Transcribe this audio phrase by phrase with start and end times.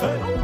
[0.00, 0.40] Yo,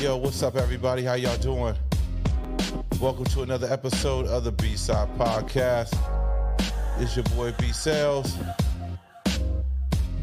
[0.00, 1.02] yo, what's up, everybody?
[1.02, 1.74] How y'all doing?
[3.00, 5.96] Welcome to another episode of the B Side Podcast.
[6.98, 8.36] It's your boy B Sales.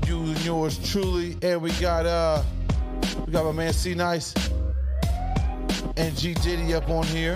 [0.08, 2.44] You and yours truly, and we got uh,
[3.26, 4.34] we got my man C Nice
[5.98, 7.36] and G Diddy up on here.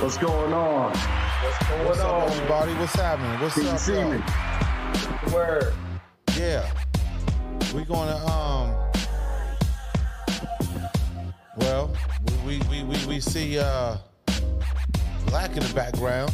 [0.00, 0.92] What's going on?
[0.92, 2.30] What's going What's up, on?
[2.30, 2.72] everybody?
[2.74, 3.40] What's happening?
[3.40, 4.10] What's Can you up, see y'all?
[4.10, 5.32] me?
[5.32, 5.74] Word.
[6.36, 6.68] Yeah.
[7.74, 8.47] We're gonna um
[13.38, 13.96] see uh
[15.26, 16.32] black in the background.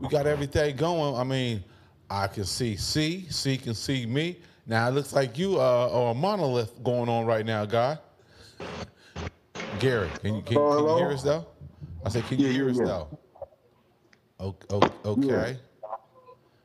[0.00, 1.14] we got everything going.
[1.16, 1.64] I mean,
[2.10, 4.38] I can see C, C can see me.
[4.66, 7.96] Now it looks like you uh, are a monolith going on right now, guy.
[9.78, 11.46] Gary, can you can, Oh, can you hear us though?
[12.04, 12.84] I said, can you Yeah, hear yeah, us yeah.
[12.84, 13.18] though?
[14.40, 14.90] Okay.
[15.06, 15.58] okay.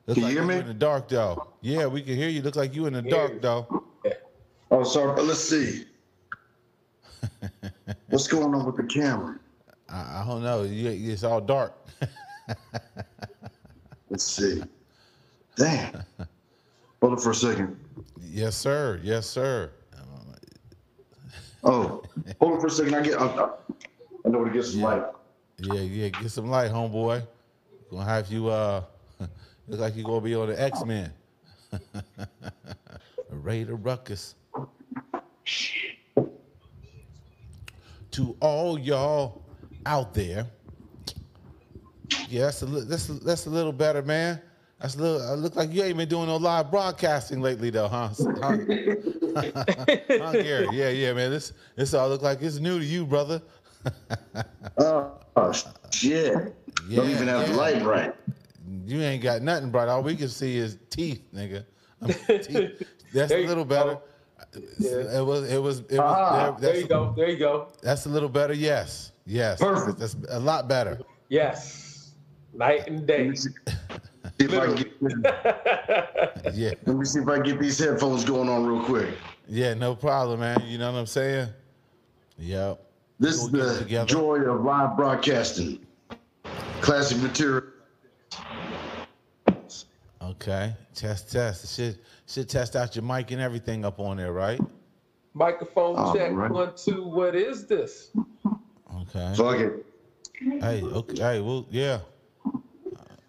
[0.07, 0.55] Looks Can you like hear me?
[0.57, 1.47] in the dark though.
[1.61, 2.41] Yeah, we can hear you.
[2.41, 3.83] Look like you in the dark though.
[4.69, 5.21] Oh, sorry.
[5.21, 5.85] Let's see.
[8.15, 9.37] What's going on with the camera?
[9.89, 10.63] I, I don't know.
[10.63, 11.73] You, it's all dark.
[14.09, 14.63] Let's see.
[15.57, 16.01] Damn.
[17.01, 17.77] Hold on for a second.
[18.21, 19.01] yes, sir.
[19.03, 19.69] Yes, sir.
[21.65, 22.03] Oh,
[22.39, 22.95] hold on for a second.
[22.95, 23.19] I get.
[23.19, 24.85] I, I, know where to get some Yeah.
[24.85, 25.03] light.
[25.57, 26.07] Yeah, yeah.
[26.07, 27.21] Get some light, homeboy.
[27.91, 28.47] Gonna have you.
[28.47, 28.81] Uh,
[29.67, 31.11] look like you're gonna be on the X Men.
[33.29, 34.35] Raider Ruckus.
[38.15, 39.43] To all y'all
[39.85, 40.47] out there.
[42.29, 44.41] Yeah, that's a that's a, that's a little better, man.
[44.79, 45.29] That's a little.
[45.29, 48.07] I look like you ain't been doing no live broadcasting lately, though, huh?
[50.31, 50.67] Gary?
[50.71, 51.29] Yeah, yeah, man.
[51.29, 53.41] This this all look like it's new to you, brother.
[54.77, 55.51] Oh, oh,
[55.91, 56.55] shit.
[56.87, 57.47] Yeah, Don't even have yeah.
[57.47, 58.15] the light right.
[58.85, 59.89] You ain't got nothing bright.
[59.89, 61.65] All we can see is teeth, nigga.
[62.01, 62.81] I mean, teeth.
[63.13, 64.01] That's a little go.
[64.61, 65.01] Better.
[65.11, 65.19] Yeah.
[65.19, 65.51] It was.
[65.51, 65.79] It was.
[65.81, 65.99] It was.
[65.99, 67.13] Ah, there- There that's, you go.
[67.15, 67.67] There you go.
[67.81, 68.53] that's a little better.
[68.53, 69.11] Yes.
[69.25, 69.59] Yes.
[69.59, 69.99] Perfect.
[69.99, 70.99] That's a lot better.
[71.29, 72.11] Yes.
[72.53, 73.27] Night and Let day.
[73.29, 73.49] me see,
[74.39, 76.71] see if I get, Yeah.
[76.85, 79.09] let me see if I get these headphones going on real quick.
[79.47, 79.73] Yeah.
[79.73, 80.61] No problem, man.
[80.65, 81.49] You know what I'm saying?
[82.37, 82.81] Yep.
[83.19, 84.07] This is We'll get it the together.
[84.07, 85.85] joy of live broadcasting.
[86.81, 87.63] Classic material.
[90.21, 90.73] Okay.
[90.93, 91.31] Test.
[91.31, 91.75] Test.
[91.75, 94.59] Should should test out your mic and everything up on there, right?
[95.33, 96.31] Microphone All check.
[96.33, 96.51] right.
[96.51, 97.03] One, two.
[97.03, 98.11] What is this?
[99.01, 99.33] Okay.
[99.35, 99.85] Fuck it.
[100.39, 100.81] Hey.
[100.83, 101.17] Okay.
[101.17, 101.41] Hey.
[101.41, 101.65] Well.
[101.69, 101.99] Yeah.
[102.45, 102.51] Uh,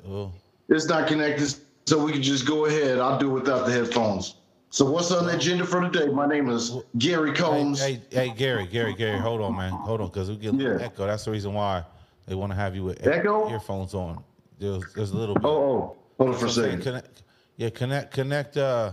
[0.05, 0.35] well.
[0.69, 1.55] It's not connected,
[1.87, 2.99] so we can just go ahead.
[2.99, 4.37] I'll do it without the headphones.
[4.71, 6.09] So what's on the agenda for today?
[6.13, 7.81] My name is Gary Combs.
[7.81, 10.79] hey, hey, Gary, Gary, Gary, hold on, man, hold on, because we get a little
[10.81, 10.85] Yeah.
[10.85, 11.07] echo.
[11.07, 11.85] That's the reason why
[12.27, 13.49] they want to have you with Echo?
[13.49, 14.23] earphones on.
[14.59, 15.45] There's, there's a little bit.
[15.45, 16.83] Oh, oh, hold on for a So I'm saying second.
[16.83, 17.23] Connect,
[17.57, 18.93] yeah, connect, connect uh,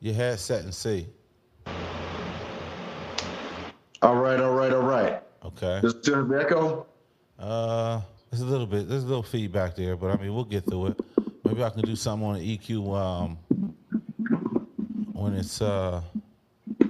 [0.00, 1.06] your headset and see.
[4.02, 5.22] All right, all right, all right.
[5.44, 5.80] Okay.
[5.80, 6.86] Does it the echo?
[7.38, 8.00] Uh,
[8.30, 10.88] there's a little bit, there's a little feedback there, but I mean, we'll get through
[10.88, 11.00] it.
[11.44, 13.38] Maybe I can do something on the EQ um,
[15.12, 16.02] when it's uh,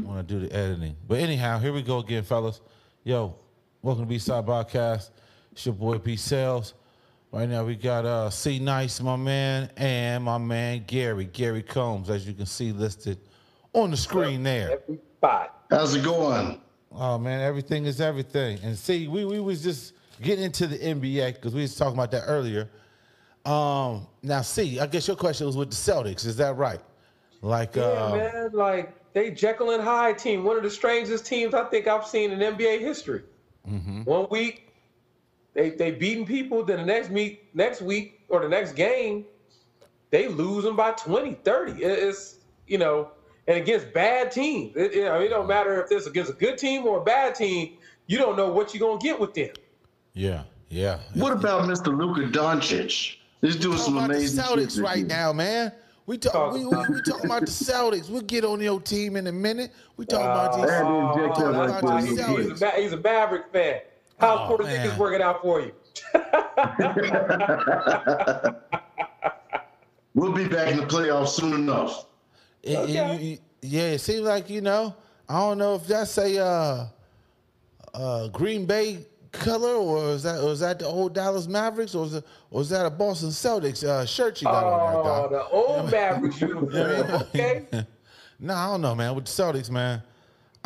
[0.03, 0.97] when I do the editing.
[1.07, 2.61] But anyhow, here we go again, fellas.
[3.05, 3.37] Yo,
[3.83, 5.11] welcome to B-Side Podcast.
[5.53, 6.75] It's your boy B Sales.
[7.33, 12.09] Right now we got uh C Nice, my man, and my man Gary, Gary Combs,
[12.09, 13.19] as you can see listed
[13.73, 14.81] on the screen there.
[14.83, 15.51] Everybody.
[15.71, 16.61] How's it going?
[16.93, 18.59] Oh man, everything is everything.
[18.63, 22.11] And see, we we was just getting into the NBA because we was talking about
[22.13, 22.71] that earlier.
[23.45, 26.27] Um, now, see, I guess your question was with the Celtics.
[26.27, 26.81] Is that right?
[27.43, 28.51] Like, Yeah, uh, man.
[28.53, 32.31] Like they Jekyll and Hyde team, one of the strangest teams I think I've seen
[32.31, 33.23] in NBA history.
[33.69, 34.03] Mm-hmm.
[34.03, 34.66] One week
[35.57, 39.25] they they beating people, then the next meet next week or the next game
[40.11, 41.73] they lose them by 20, 30.
[41.83, 42.37] It- It's
[42.69, 43.11] you know,
[43.49, 44.77] and against bad teams.
[44.77, 47.35] It, you know, it don't matter if it's against a good team or a bad
[47.35, 47.77] team.
[48.07, 49.51] You don't know what you're gonna get with them.
[50.15, 50.99] yeah, yeah.
[51.15, 51.97] What about Mr.
[51.97, 53.17] Luka Doncic?
[53.41, 55.73] He's doing Talking some about the amazing shit Celtics this right now, man.
[56.07, 58.09] We talk, Talk we, we, about- we talking about the Celtics.
[58.09, 59.73] We'll get on your team in a minute.
[59.97, 60.67] We talking about these.
[60.67, 62.51] That is Jack Oh, Taylor that's right he's, Celtics.
[62.53, 63.81] he's, a, Ma- he's a Maverick fan.
[64.19, 64.99] How's Oh, Porzingis man.
[64.99, 65.73] working out for you?
[70.15, 72.07] We'll be back in the playoffs soon enough.
[72.63, 73.17] It- it- Okay.
[73.23, 74.95] you- yeah, it seems like you know.
[75.29, 76.87] I don't know if that's a uh,
[77.93, 82.07] uh, Green Bay color or is that or is that the old Dallas Mavericks or
[82.07, 85.29] is it, or is that a Boston Celtics uh, shirt you got on there, Oh,
[85.29, 86.73] the old Mavericks uniform.
[87.35, 87.67] Okay.
[88.39, 89.15] No, I don't know, man.
[89.15, 90.03] With the Celtics, man,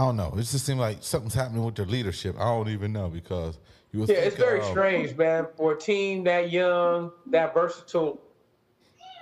[0.00, 0.32] I don't know.
[0.32, 2.34] It just seems like something's happening with their leadership.
[2.38, 3.58] I don't even know because
[3.92, 5.46] you Yeah, it's very uh, strange, man.
[5.58, 8.18] For a team that young, that versatile,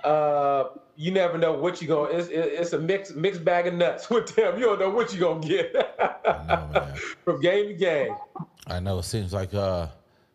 [0.05, 2.17] uh, you never know what you're going.
[2.17, 4.57] It's it's a mixed mixed bag of nuts with them.
[4.57, 6.95] You don't know what you're gonna get I know, man.
[7.25, 8.15] from game to game.
[8.67, 8.99] I know.
[8.99, 9.87] It seems like uh,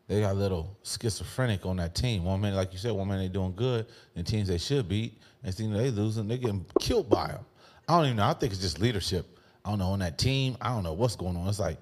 [0.08, 2.23] they got a little schizophrenic on that team.
[2.23, 5.23] One minute, like you said, one minute they're doing good, and teams they should beat,
[5.43, 7.47] and thing they losing, they getting killed by them.
[7.88, 8.26] I don't even know.
[8.26, 9.35] I think it's just leadership.
[9.64, 10.56] I don't know on that team.
[10.61, 11.49] I don't know what's going on.
[11.49, 11.78] It's like,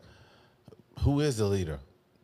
[1.00, 1.80] who is the leader?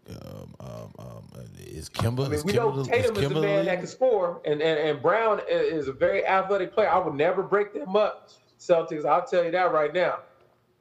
[0.08, 1.24] Um, um, um,
[1.58, 2.26] is Kemba?
[2.26, 4.62] I mean, is we Kemba know Tatum is Kemba the man that can score, and,
[4.62, 6.88] and and Brown is a very athletic player.
[6.88, 9.04] I would never break them up, Celtics.
[9.04, 10.20] I'll tell you that right now.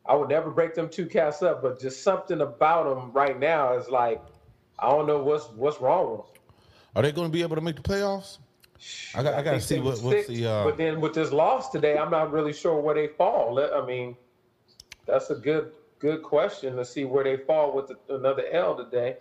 [0.05, 3.73] I would never break them two cats up, but just something about them right now
[3.73, 4.21] is like,
[4.79, 6.27] I don't know what's what's wrong with them.
[6.95, 8.37] Are they going to be able to make the playoffs?
[9.13, 9.33] I got.
[9.33, 10.45] I, got to see what, what's the.
[10.45, 13.59] Uh, but then with this loss today, I'm not really sure where they fall.
[13.59, 14.15] I mean,
[15.07, 19.17] that's a good good question to see where they fall with the, another L today.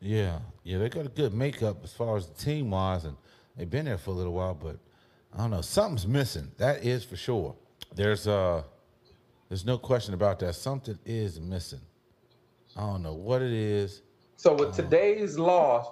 [0.00, 3.16] Yeah, yeah, they got a good makeup as far as the team wise, and
[3.56, 4.54] they've been there for a little while.
[4.54, 4.78] But
[5.32, 6.50] I don't know, something's missing.
[6.58, 7.54] That is for sure.
[7.94, 8.62] There's uh,
[9.48, 10.54] there's no question about that.
[10.54, 11.80] Something is missing.
[12.76, 14.02] I don't know what it is.
[14.36, 15.86] So with today's loss,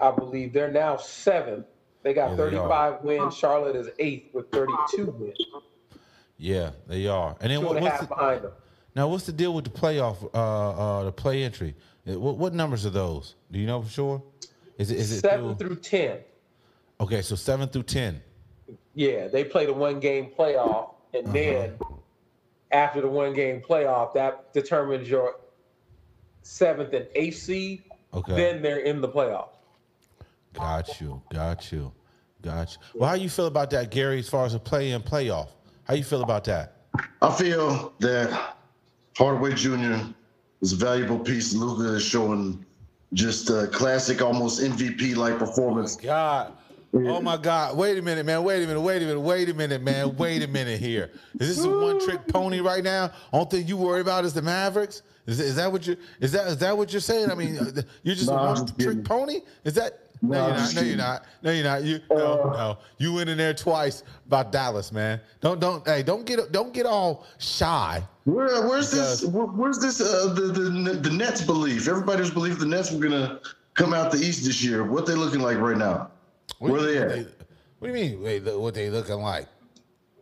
[0.00, 1.66] I believe they're now seventh.
[2.02, 2.40] They got Mm-hmm.
[2.40, 3.36] Yeah, they 35 wins.
[3.36, 5.38] Charlotte is eighth with 32 wins.
[6.38, 7.36] Yeah, they are.
[7.40, 8.52] And then Two what, and what's the, behind them.
[8.96, 11.74] now what's the deal with the playoff, uh, uh, the play entry?
[12.04, 13.36] What, what numbers are those?
[13.50, 14.22] Do you know for sure?
[14.78, 16.18] Is it is it Seven through, through 10.
[17.00, 17.22] okay?
[17.22, 18.20] So seven through ten.
[18.94, 20.94] Yeah, they played a one game playoff.
[21.14, 21.32] And Uh-huh.
[21.34, 21.78] then
[22.72, 25.36] after the one game playoff, that determines your
[26.42, 27.84] seventh and eighth seed.
[28.14, 28.34] Okay.
[28.34, 29.48] Then they're in the playoff.
[30.54, 31.92] Got you, got you,
[32.42, 32.78] got you.
[33.00, 34.18] Well, how you feel about that, Gary?
[34.18, 35.48] As far as a play in playoff,
[35.92, 36.72] how you feel about that?
[37.20, 38.56] I feel that
[39.18, 40.06] Hardaway Jr.
[40.62, 41.52] is a valuable piece.
[41.52, 42.64] Luka is showing
[43.12, 45.98] just a classic, almost MVP like performance.
[46.00, 46.52] Oh God.
[46.94, 47.76] Oh my God.
[47.76, 48.42] Wait a minute, man.
[48.42, 48.80] Wait a minute.
[48.80, 49.20] Wait a minute.
[49.20, 50.16] Wait a minute, man.
[50.16, 51.10] Wait a minute here.
[51.38, 53.10] Is this a one trick pony right now?
[53.30, 55.02] Only thing you worry about is the Mavericks?
[55.26, 57.30] Is, is that what you is that is that what you're saying?
[57.30, 57.54] I mean,
[58.02, 59.40] you're just No, a one trick pony?
[59.64, 60.74] Is that no, No, you're not.
[60.74, 61.24] No, you're not.
[61.42, 61.82] No, you're not.
[61.82, 62.78] You no, Uh, no.
[62.98, 65.20] You went in there twice about Dallas, man.
[65.40, 68.02] Don't don't hey, don't get don't get all shy.
[68.24, 69.24] Where, where's this?
[69.24, 70.00] Where's this?
[70.00, 71.88] Uh, the, the the Nets belief.
[71.88, 73.40] Everybody's believed the Nets were gonna
[73.74, 74.84] come out the East this year.
[74.84, 76.10] What they looking like right now?
[76.58, 77.26] Where they at?
[77.78, 78.22] what do you mean?
[78.22, 79.48] Wait, what they looking like?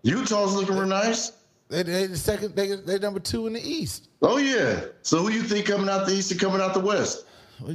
[0.03, 1.33] Utah's looking real nice.
[1.69, 4.09] They they the second they they number two in the East.
[4.23, 4.81] Oh yeah.
[5.03, 7.27] So who you think coming out the East and coming out the West?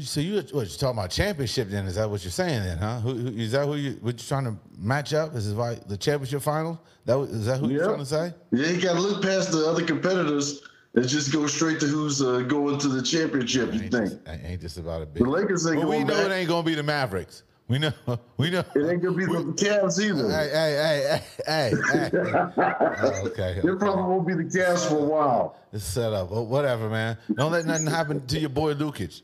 [0.04, 1.70] So you what you talking about championship?
[1.70, 2.64] Then is that what you're saying?
[2.64, 3.00] Then, huh?
[3.02, 5.36] Who, who, is that who you what you trying to match up?
[5.36, 6.82] Is it like the championship final?
[7.06, 8.34] That is that who you're trying to say?
[8.52, 10.62] Yeah, you got to look past the other competitors
[10.96, 13.74] and just go straight to who's uh, going to the championship.
[13.74, 15.24] You think this, ain't this about a big?
[15.24, 16.32] the Lakers ain't Well, we know back?
[16.32, 17.44] it ain't gonna be the Mavericks.
[17.68, 17.92] We know.
[18.38, 18.64] We know.
[18.76, 20.30] It ain't gonna be the Cavs either.
[20.30, 22.42] Hey, hey, hey, hey, hey.
[22.98, 23.62] Oh, okay.
[23.64, 25.58] It probably won't be the Cavs for a while.
[25.72, 26.32] It's set up.
[26.32, 27.18] Well, whatever, man.
[27.34, 29.22] Don't let nothing happen to your boy Lukic.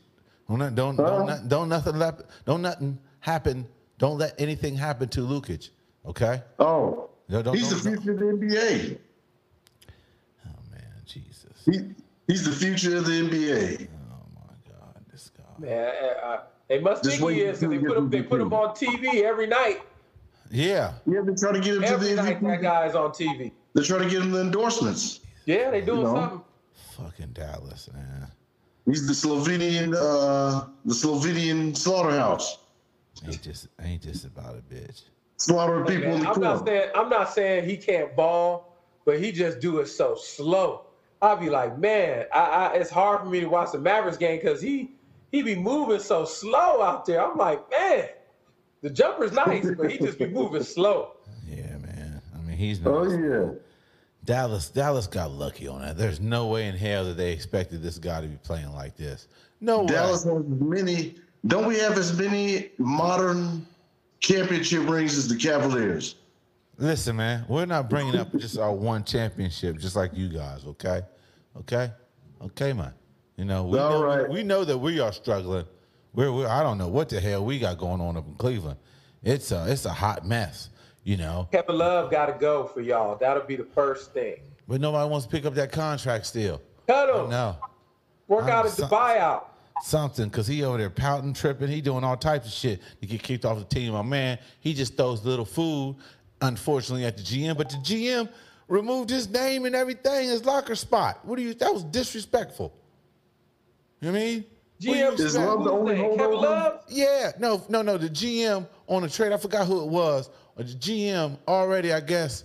[0.48, 3.66] Don't let- don't don't, not- don't nothing lep- don't nothing happen.
[3.98, 5.70] Don't let anything happen to Lukic.
[6.06, 6.42] Okay.
[6.58, 8.98] Oh, No, don't- he's the don't- future of the NBA.
[10.46, 11.62] Oh man, Jesus.
[11.64, 11.80] He,
[12.26, 13.88] he's the future of the NBA.
[13.88, 15.44] Oh my God, this guy.
[15.66, 18.10] Man, uh, uh, they must Just think he is until because they put gets him.
[18.10, 19.82] They put him on TV every night.
[20.50, 20.92] Yeah.
[21.06, 22.62] Yeah, they're trying to get him to the night that MVP.
[22.62, 23.52] guy's on TV.
[23.74, 25.20] They're trying to get him the endorsements.
[25.46, 26.14] Yeah, they doing You know?
[26.14, 26.40] something.
[26.96, 28.28] Fucking Dallas, man.
[28.86, 32.58] He's the Slovenian, uh, the Slovenian slaughterhouse,
[33.26, 35.02] Ain't just ain't just about a bitch.
[35.36, 38.76] slaughtering Hey, people man, in the I'm not saying I'm not saying he can't ball,
[39.04, 40.86] but he just do it so slow.
[41.20, 44.40] I'll be like, man, I, I it's hard for me to watch the Mavericks game
[44.40, 44.90] because he
[45.30, 47.24] he be moving so slow out there.
[47.24, 48.08] I'm like, man,
[48.82, 51.12] the jumper's nice, but he just be moving slow.
[51.48, 52.20] Yeah, man.
[52.34, 52.92] I mean, he's not.
[52.92, 53.52] Oh yeah.
[54.24, 55.96] Dallas Dallas got lucky on that.
[55.96, 59.28] There's no way in hell that they expected this guy to be playing like this.
[59.60, 59.86] No way.
[59.86, 60.34] Dallas way.
[60.34, 61.14] has many.
[61.46, 63.66] Don't we have as many modern
[64.20, 66.14] championship rings as the Cavaliers?
[66.78, 70.64] Listen, man, we're not bringing up just our one championship, just like you guys.
[70.66, 71.02] Okay,
[71.58, 71.90] okay,
[72.40, 72.94] okay, man.
[73.36, 74.28] You know, we All know, right.
[74.28, 75.64] we know that we are struggling.
[76.14, 78.78] We're, we're I don't know what the hell we got going on up in Cleveland.
[79.22, 80.70] It's a it's a hot mess.
[81.04, 83.16] You know, Kevin Love got to go for y'all.
[83.16, 84.36] That'll be the first thing.
[84.68, 86.60] but nobody wants to pick up that contract still.
[86.86, 87.28] Cut him.
[87.30, 87.56] No.
[88.28, 89.44] Work I'm out at so- the buyout.
[89.82, 91.68] something because he over there pouting, tripping.
[91.68, 93.92] He doing all types of shit to get kicked off the team.
[93.94, 95.96] My man, he just throws little food,
[96.40, 97.56] unfortunately, at the GM.
[97.56, 98.28] But the GM
[98.68, 101.18] removed his name and everything, his locker spot.
[101.24, 101.52] What do you?
[101.54, 102.72] That was disrespectful.
[104.00, 104.44] You know what I mean?
[104.84, 105.36] What do you GM, Is?
[105.36, 106.42] Love the only Kevin holdover?
[106.42, 106.80] Love.
[106.88, 107.98] Yeah, no, no, no.
[107.98, 110.30] The GM on the trade, I forgot who it was.
[110.56, 112.44] Or the GM already, I guess,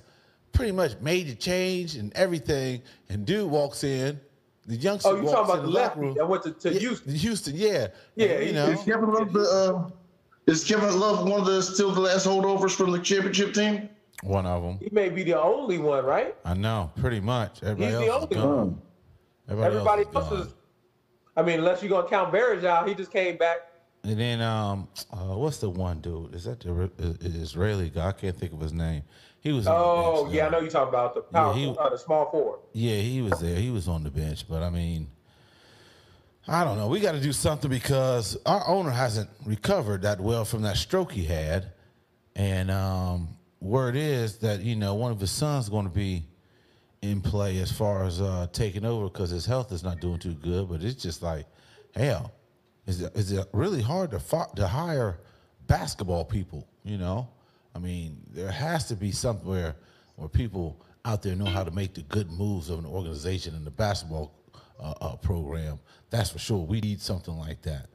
[0.54, 2.82] pretty much made the change and everything.
[3.10, 4.20] And dude walks in.
[4.66, 6.14] The youngster Oh, you walks talking in about the locker lefty room.
[6.16, 7.16] that went to, to Yeah, Houston?
[7.16, 7.88] Houston, yeah.
[8.16, 8.66] Yeah, And, you know.
[8.68, 9.40] Is Kevin Love the?
[9.40, 9.90] Uh,
[10.46, 13.90] is Kevin Love one of the still the last holdovers from the championship team?
[14.24, 14.78] One of them.
[14.82, 16.36] He may be the only one, right?
[16.44, 17.62] I know, pretty much.
[17.64, 18.58] Everybody He's the else is only gone.
[18.58, 18.82] one.
[19.50, 20.46] Everybody, Everybody else, else is is.
[20.48, 20.54] gone.
[21.38, 23.58] I mean, unless you're gonna count Barrage out, he just came back.
[24.04, 26.34] And then, um, uh, what's the one dude?
[26.34, 26.90] Is that the uh,
[27.22, 28.08] Israeli guy?
[28.08, 29.04] I can't think of his name.
[29.42, 29.68] He was.
[29.68, 32.60] Oh yeah, I know you're talking about the power, yeah, he- uh, the small forward.
[32.74, 33.56] Yeah, he was there.
[33.56, 35.08] He was on the bench, but I mean,
[36.48, 36.88] I don't know.
[36.88, 41.12] We got to do something because our owner hasn't recovered that well from that stroke
[41.12, 41.72] he had,
[42.36, 46.24] and um, word is that you know one of his sons going to be
[47.02, 50.34] in play as far as uh, taking over because his health is not doing too
[50.34, 50.70] good.
[50.70, 51.46] But it's just like,
[51.96, 52.32] hell,
[52.88, 55.20] is it, is it really hard to fi- to hire
[55.68, 56.68] basketball people?
[56.84, 57.28] You know,
[57.76, 59.76] I mean, there has to be somewhere
[60.16, 63.64] where people out there know how to make the good moves of an organization in
[63.64, 64.34] the basketball
[64.80, 65.80] uh, uh, program.
[66.10, 66.66] That's for sure.
[66.66, 67.88] We need something like that.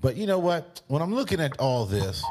[0.00, 0.82] But you know what?
[0.88, 2.24] When I'm looking at all this,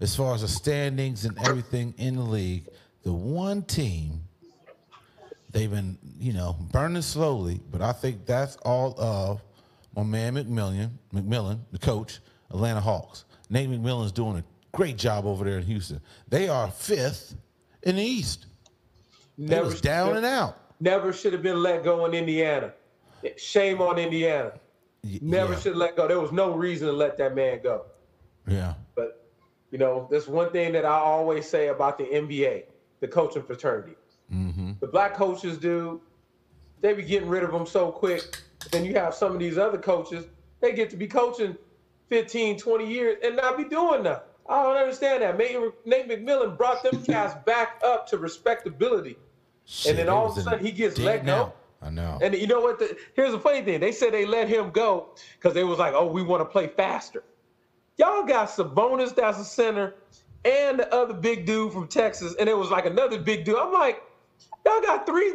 [0.00, 2.66] as far as the standings and everything in the league,
[3.02, 4.22] the one team
[5.50, 9.42] they've been, you know, burning slowly, but I think that's all of
[9.94, 12.20] my man McMillan, McMillan, the coach,
[12.50, 13.24] Atlanta Hawks.
[13.48, 16.00] Nate McMillan's doing a great job over there in Houston.
[16.28, 17.36] They are fifth
[17.82, 18.46] in the East.
[19.36, 20.58] They Never down and out.
[20.80, 22.72] Never should have been let go in Indiana.
[23.36, 24.52] Shame on Indiana.
[25.20, 25.58] Never yeah.
[25.58, 26.06] should have let go.
[26.06, 27.86] There was no reason to let that man go.
[28.46, 28.74] Yeah.
[28.94, 29.26] But
[29.70, 32.64] you know, that's one thing that I always say about the NBA,
[33.00, 33.94] the coaching fraternity.
[34.32, 34.72] Mm-hmm.
[34.80, 36.00] The black coaches do,
[36.80, 38.42] they be getting rid of them so quick.
[38.70, 40.26] Then you have some of these other coaches,
[40.60, 41.56] they get to be coaching
[42.08, 44.24] 15, 20 years and not be doing nothing.
[44.48, 45.38] I don't understand that.
[45.38, 49.16] Nate McMillan brought them cats back up to respectability.
[49.64, 51.26] Shit, then all of a sudden he gets let go.
[51.26, 51.52] now.
[51.82, 52.18] I know.
[52.20, 52.78] And you know what?
[52.78, 53.80] The, here's the funny thing.
[53.80, 56.66] They said they let him go because they was like, oh, we want to play
[56.66, 57.22] faster.
[57.96, 59.94] Y'all got Sabonis that's a center
[60.44, 62.34] and the other big dude from Texas.
[62.38, 63.56] And it was like another big dude.
[63.56, 64.02] I'm like,
[64.66, 65.34] y'all got three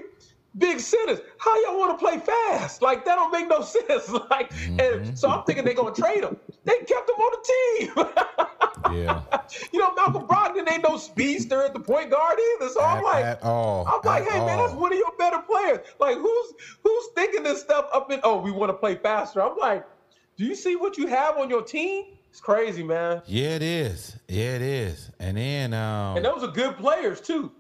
[0.58, 1.20] big centers.
[1.38, 2.82] How y'all want to play fast?
[2.82, 4.10] Like, that don't make no sense.
[4.30, 6.38] Like, and so I'm thinking they're going to trade him.
[6.64, 8.96] They kept him on the team.
[8.98, 9.22] yeah.
[9.72, 12.70] you know, Malcolm Brogdon ain't no speedster at the point guard either.
[12.70, 13.88] So I'm like, at all.
[13.88, 15.80] I'm like, At hey man, that's one of your better players.
[16.00, 18.20] Like, who's who's thinking this stuff up in?
[18.24, 19.42] Oh, we want to play faster.
[19.42, 19.86] I'm like,
[20.38, 22.06] do you see what you have on your team?
[22.30, 23.22] It's crazy, man.
[23.28, 24.18] Yeah, it is.
[24.28, 25.10] Yeah, it is.
[25.20, 27.52] And then um, And those are good players too.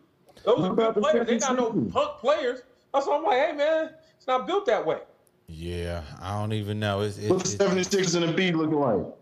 [0.44, 1.28] Those are good players.
[1.28, 2.62] They got no punk players.
[2.96, 5.00] That's why I'm like, hey man, it's not built that way.
[5.48, 7.02] yeah, I don't even know.
[7.02, 9.14] It's, it's, What's the it's 76ers and Embiid looking like?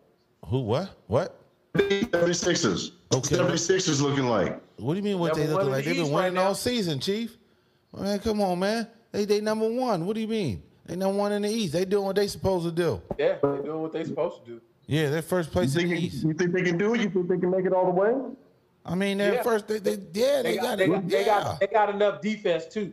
[0.46, 0.60] who?
[0.62, 0.90] What?
[1.08, 1.40] What?
[1.76, 2.92] 76ers.
[3.14, 3.36] Okay.
[3.36, 4.62] 76ers looking like.
[4.78, 5.18] What do you mean?
[5.20, 5.84] What Number they one looking like?
[5.86, 7.36] the They've been East right winning all season, Chief.
[7.98, 8.88] Man, come on, man.
[9.12, 10.06] They they number one.
[10.06, 10.62] What do you mean?
[10.86, 11.74] They number one in the East.
[11.74, 13.02] They doing what they supposed to do.
[13.18, 14.62] Yeah, they're doing what they're supposed to do.
[14.86, 16.38] Yeah, they're first You place in think, the you East.
[16.38, 17.02] think they can do it?
[17.02, 18.14] You think they can make it all the way?
[18.86, 19.44] I mean, they're Yeah.
[19.44, 19.68] first.
[19.68, 20.90] They, they yeah, they, They got, got they it.
[20.90, 22.92] got, they got, they got enough defense too.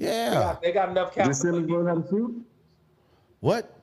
[0.00, 0.30] They yeah.
[0.32, 1.34] got, they got enough Did.
[1.34, 2.46] Simmons learn how to shoot?
[3.40, 3.76] What?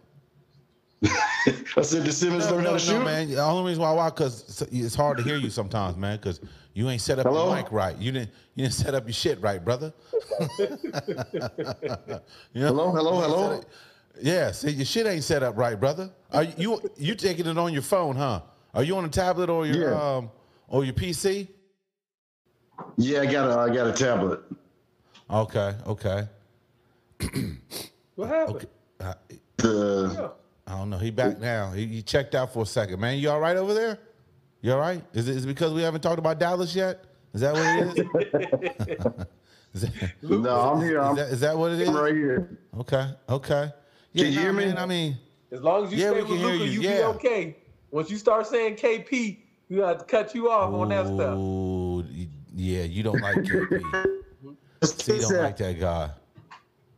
[1.05, 3.05] I said, did Simmons No, learn no, how to no, shoot?
[3.05, 3.29] man.
[3.29, 6.41] The only reason why, why, because it's hard to hear you sometimes, man, because
[6.74, 7.45] you ain't set up Hello?
[7.47, 7.95] your mic right.
[7.97, 9.93] You didn't, you didn't set up your shit right, brother.
[10.59, 10.67] you
[12.55, 12.67] know?
[12.67, 13.62] Hello, hello, hello.
[13.62, 13.67] set
[14.19, 16.09] Yeah, see, your shit ain't set up right, brother.
[16.33, 18.41] Are you you, you taking it on your phone, huh?
[18.74, 20.15] Are you on a tablet or your Yeah.
[20.17, 20.31] um
[20.67, 21.47] or your PC?
[22.97, 24.39] Yeah, I got a I got a tablet.
[25.29, 26.27] Okay, okay.
[28.15, 28.67] What happened?
[29.01, 29.17] okay.
[29.63, 30.29] Uh, Yeah.
[30.67, 30.98] I don't know.
[30.98, 31.72] He back now.
[31.72, 33.17] He, he checked out for a second, man.
[33.19, 34.00] You all right over there?
[34.62, 35.01] You all right?
[35.13, 37.05] Is it, is it because we haven't talked about Dallas yet?
[37.34, 37.98] Is that what it is?
[39.74, 41.00] is, that, no, I'm here.
[41.25, 41.88] Is, that what it is?
[41.89, 42.57] I'm right here.
[42.79, 43.72] Okay, okay.
[44.12, 44.65] Yeah, Can you hear me?
[44.65, 45.17] man, I mean,
[45.51, 46.72] As long as you Yeah, stay with can Luka, you.
[46.72, 46.98] you, Yeah.
[46.98, 47.57] be okay.
[47.91, 49.38] Once you start saying KP,
[49.69, 51.38] we have to cut you off on that stuff.
[51.38, 52.03] Ooh,
[52.55, 54.13] yeah, you don't like KP.
[54.84, 56.10] See, you don't like that guy.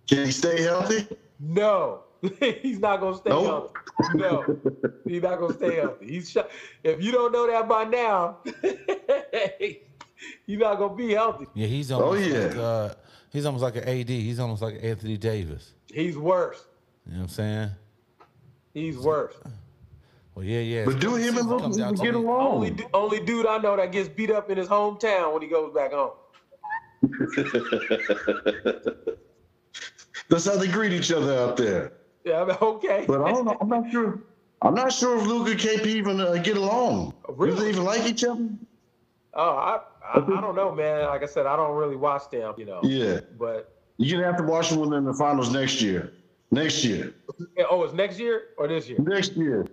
[0.07, 1.07] Can he stay healthy?
[1.39, 2.03] No,
[2.61, 3.45] he's not gonna stay Nope.
[3.45, 4.17] healthy.
[4.17, 4.59] No,
[5.07, 6.07] he's not gonna stay healthy.
[6.07, 6.37] He's sh-
[6.83, 8.37] if you don't know that by now,
[10.45, 11.45] you're not gonna be healthy.
[11.53, 12.39] Yeah, he's almost yeah.
[12.39, 12.93] like uh,
[13.31, 14.09] he's almost like an AD.
[14.09, 15.73] He's almost like Anthony Davis.
[15.93, 16.65] He's worse.
[17.05, 17.69] You know what I'm saying?
[18.73, 19.35] He's worse.
[20.35, 20.85] Well, yeah, yeah.
[20.85, 22.47] But do him and Come Lucas down even to get along?
[22.55, 25.73] Only only dude I know that gets beat up in his hometown when he goes
[25.73, 26.11] back home.
[30.29, 31.93] That's how they greet each other out there.
[32.23, 33.05] Yeah, okay.
[33.07, 33.57] But I don't know.
[33.59, 34.19] I'm not sure.
[34.61, 37.13] I'm not sure if Luka and KP even uh, get along.
[37.27, 37.59] Do Really?
[37.63, 38.49] they even like each other?
[39.33, 41.05] Oh, I, I I don't know, man.
[41.05, 42.81] Like I said, I don't really watch them, you know.
[42.83, 43.21] Yeah.
[43.39, 46.11] But You're gonna have to watch them when they're in the finals next year.
[46.51, 47.13] Next year.
[47.69, 48.97] oh, it's next year or this year?
[48.99, 49.65] Next year.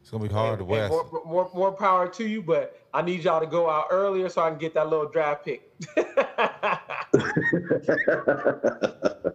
[0.00, 0.92] It's gonna be hard to And- West.
[0.92, 4.28] and More, more, more power to you, but I need y'all to go out earlier
[4.28, 5.72] so I can get that little draft pick.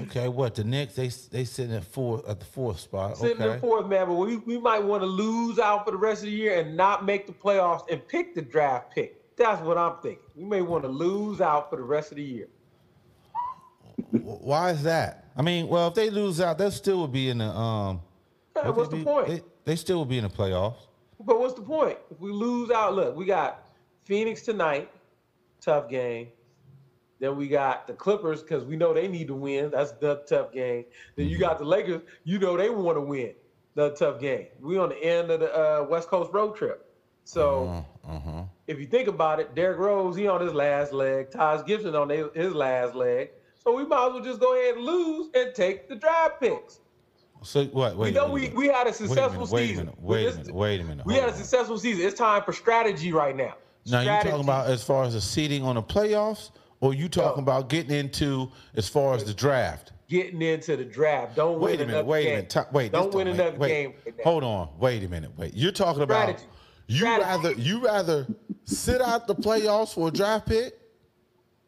[0.00, 0.94] Okay, what the Knicks?
[0.94, 3.16] They they sitting at four at the fourth spot.
[3.16, 3.54] Sitting Okay.
[3.54, 6.26] in fourth, man, but we, we might want to lose out for the rest of
[6.26, 9.36] the year and not make the playoffs and pick the draft pick.
[9.36, 10.24] That's what I'm thinking.
[10.34, 12.48] We may want to lose out for the rest of the year.
[14.10, 15.26] Why is that?
[15.36, 18.00] I mean, well, if they lose out, they still would be in the um.
[18.56, 19.28] Hey, would what's the be- point?
[19.28, 20.86] They, they still would be in the playoffs.
[21.20, 21.98] But what's the point?
[22.10, 23.68] If we lose out, look, we got
[24.04, 24.90] Phoenix tonight,
[25.60, 26.28] tough game.
[27.20, 29.70] Then we got the Clippers because we know they need to win.
[29.70, 30.84] That's the tough game.
[31.16, 32.02] Then you got the Lakers.
[32.24, 33.34] You know they want to win.
[33.74, 34.48] The tough game.
[34.60, 36.80] We on the end of the uh, West Coast road trip.
[37.24, 38.44] So Uh huh.
[38.66, 41.30] if you think about it, Derrick Rose he on his last leg.
[41.30, 43.30] Taj Gibson on his last leg.
[43.54, 46.80] So we might as well just go ahead and lose and take the draft picks.
[47.42, 47.96] So what?
[47.96, 48.08] Wait.
[48.08, 49.50] we know we, we had a Wait a successful minute.
[49.50, 49.86] Wait a season.
[49.86, 50.00] minute.
[50.02, 50.54] Wait a minute.
[50.54, 51.06] Wait a minute.
[51.06, 51.34] we had a on.
[51.34, 52.06] successful season.
[52.06, 53.54] It's time for strategy right now.
[53.86, 54.30] Now you Strategy.
[54.30, 56.50] talking about as far as the seating on the playoffs,
[56.80, 57.50] or you talking No.
[57.52, 59.92] about getting into as far as the draft?
[60.08, 61.36] getting into the draft.
[61.36, 62.04] Don't Wait win a minute.
[62.06, 62.32] Wait game.
[62.32, 62.50] a minute.
[62.50, 62.90] Ti- wait.
[62.92, 63.68] Don't win wait, another wait.
[63.68, 63.94] game.
[64.04, 64.14] right.
[64.24, 64.68] Hold on.
[64.80, 65.30] Wait a minute.
[65.36, 65.54] Wait.
[65.54, 66.44] You're talking about Strategy.
[66.88, 67.24] you Strategy.
[67.28, 68.26] rather you rather
[68.64, 70.74] sit out the playoffs for a draft pick?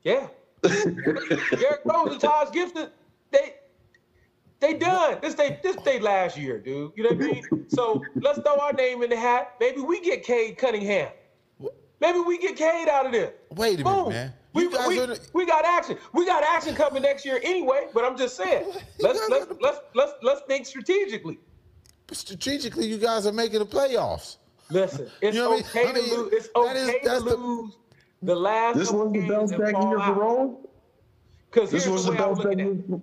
[0.02, 0.26] Yeah.
[0.62, 2.88] Derrick Rose and Taj Gibson,
[3.30, 3.54] they
[4.62, 5.18] they done.
[5.20, 6.92] This they this they last year, dude.
[6.96, 7.66] You know what I mean?
[7.68, 9.54] So let's throw our name in the hat.
[9.60, 11.10] Maybe we get Cade Cunningham.
[12.00, 13.34] Maybe we get Cade out of there.
[13.50, 14.32] Wait a minute, man.
[14.54, 15.96] We, You guys we, are the- we got action.
[16.12, 17.88] We got action coming next year anyway.
[17.94, 18.66] But I'm just saying,
[19.00, 21.38] let's let's the- let's let's let's think strategically.
[22.10, 24.36] Strategically, you guys are making the playoffs.
[24.70, 25.90] Listen, it's You know what I okay mean?
[25.90, 26.32] I mean, to lose.
[26.32, 27.78] It's that is- okay to that's the- lose
[28.22, 28.78] the last.
[28.78, 30.56] This was the bounce back year for Rose.
[31.50, 33.00] Because This was the the way bounce back looking year.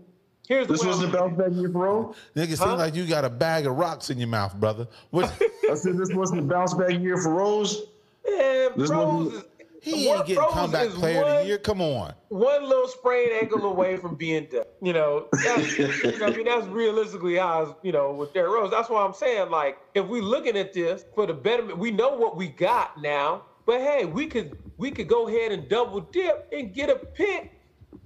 [0.49, 0.67] At it.
[0.67, 2.15] For, Here's this was I'm the looking bounce back year for Rose.
[2.35, 2.65] Nigga, Huh?
[2.69, 4.87] seem like you got a bag of rocks in your mouth, brother.
[5.11, 5.25] What?
[5.71, 7.83] I said this wasn't a bounce back year for Rose.
[8.25, 8.77] at it.
[8.77, 9.43] This Rose wasn't- is
[9.81, 11.57] He ain't getting comeback is player of the year.
[11.57, 12.13] Come on.
[12.27, 14.65] one little sprained ankle away from being done.
[14.81, 15.87] You know, that's, you
[16.19, 18.71] know, I mean, that's realistically how, it's, you know, with Derrick Rose.
[18.71, 22.09] That's why I'm saying, like, if we're looking at this for the betterment, we know
[22.09, 23.43] what we got now.
[23.65, 27.51] But hey, we could we could go ahead and double dip and get a pick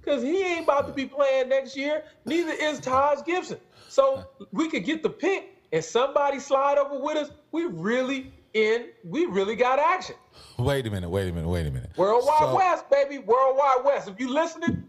[0.04, 2.04] because he ain't about to be playing next year.
[2.24, 3.58] Neither is Taj Gibson.
[3.88, 7.30] So we could get the pick and somebody slide over with us.
[7.52, 8.88] We really in.
[9.04, 10.16] We really got action.
[10.58, 11.08] Wait a minute.
[11.08, 11.48] Wait a minute.
[11.48, 11.90] Wait a minute.
[11.96, 13.18] Worldwide So, West, baby.
[13.18, 14.08] Worldwide West.
[14.08, 14.84] If you listening,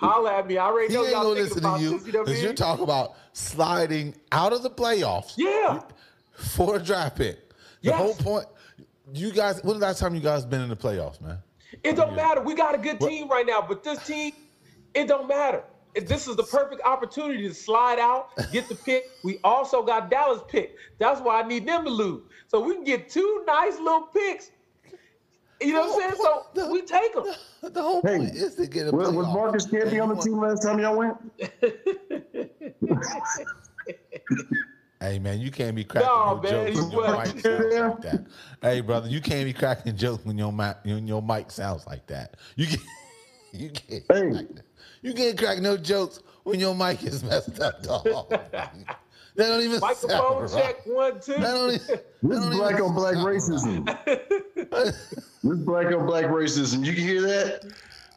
[0.00, 0.58] holla at me.
[0.58, 1.84] I already know ain't y'all gonna listen to you.
[1.84, 5.82] You know what I because you're talking about sliding out of the playoffs Yeah.
[6.34, 7.50] for a draft pick.
[7.82, 7.96] The Yes.
[7.98, 8.46] whole point.
[9.12, 11.38] You guys, when the last time you guys been in the playoffs, man?
[11.84, 12.40] It don't matter.
[12.42, 14.32] We got a good team right now, but this team,
[14.94, 15.64] it don't matter.
[15.94, 19.04] It- This is the perfect opportunity to slide out, get the pick.
[19.24, 20.76] We also got Dallas pick.
[20.98, 22.24] That's why I need them to lose.
[22.48, 24.50] So we can get two nice little picks.
[25.62, 26.22] You know what I'm saying?
[26.54, 27.24] So we take them.
[27.62, 29.34] The whole Hey, point is to get a Was, was playoff.
[29.34, 31.16] Marcus Camby on the team last time y'all went?
[35.06, 38.00] Hey man, you can't be cracking No, no, man, jokes when your mic sounds like
[38.02, 38.26] that.
[38.60, 42.08] Hey brother, you can't be cracking jokes when your mic when your mic sounds like
[42.08, 42.34] that.
[42.56, 42.80] You can
[43.52, 44.02] you can't.
[44.10, 44.30] Hey.
[44.32, 44.46] Crack,
[45.02, 48.30] you can't crack no jokes when your mic is messed up, dog.
[48.30, 48.72] that
[49.36, 50.96] don't even Microphone sound check right.
[50.96, 51.34] one two.
[51.34, 53.84] That don't even, that This don't black on black racism.
[54.56, 54.96] this
[55.44, 56.84] is black on black racism.
[56.84, 57.64] You can hear that?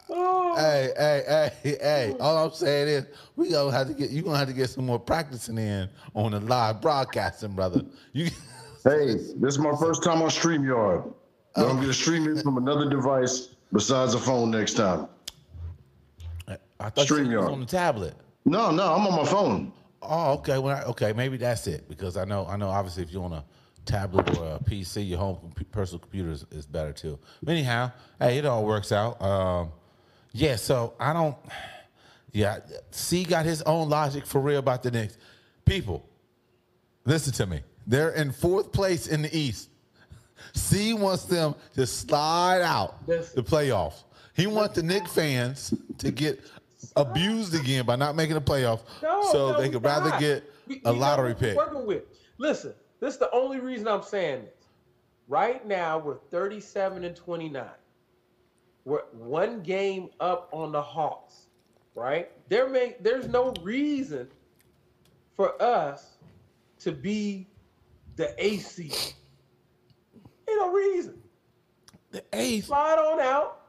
[0.10, 2.15] Oh, Hey, hey, hey, hey!
[2.19, 4.86] All I'm saying is, we gonna have to get you gonna have to get some
[4.86, 7.84] more practicing in on the live broadcasting, brother.
[8.13, 8.30] You,
[8.84, 11.13] Hey, this is my first time on StreamYard.
[11.58, 15.08] I'm gonna stream it from another device besides a phone next time.
[16.48, 17.52] I thought you was StreamYard.
[17.52, 18.13] on the tablet.
[18.45, 19.74] No, no, I'm on my phone.
[20.02, 20.58] Oh, okay.
[20.58, 22.69] Well, I- okay, maybe that's it because I know, I know.
[22.69, 23.43] Obviously, if you're on a
[23.86, 27.19] tablet or a PC, your home personal computer is, is better too.
[27.43, 29.22] But anyhow, hey, it all works out.
[29.22, 29.72] Um,
[30.34, 30.56] yeah.
[30.56, 31.36] So I don't.
[32.32, 32.60] Yeah,
[32.92, 35.18] C got his own logic for real about the Knicks.
[35.65, 36.08] People,
[37.06, 37.62] listen to me.
[37.88, 39.70] They're in fourth place in the East.
[40.54, 44.04] C wants them to slide out the playoffs.
[44.36, 46.39] He wants the Knicks fans to get
[46.96, 50.20] abused again by not making the playoffs, no, so no, they could rather not.
[50.20, 51.58] get We- a lottery pick.
[51.58, 52.04] Working with.
[52.38, 54.54] Listen, this is the only reason I'm saying this.
[55.28, 57.65] Right now, we're 37 and 29.
[58.86, 61.48] We're one game up on the Hawks.
[61.96, 62.32] Right?
[62.50, 64.28] There may there's no reason
[65.36, 66.18] for us
[66.80, 67.48] to be
[68.15, 68.92] the AC.
[70.50, 71.22] Ain't no reason.
[72.12, 72.65] The eighth.
[72.65, 73.62] Slide on out.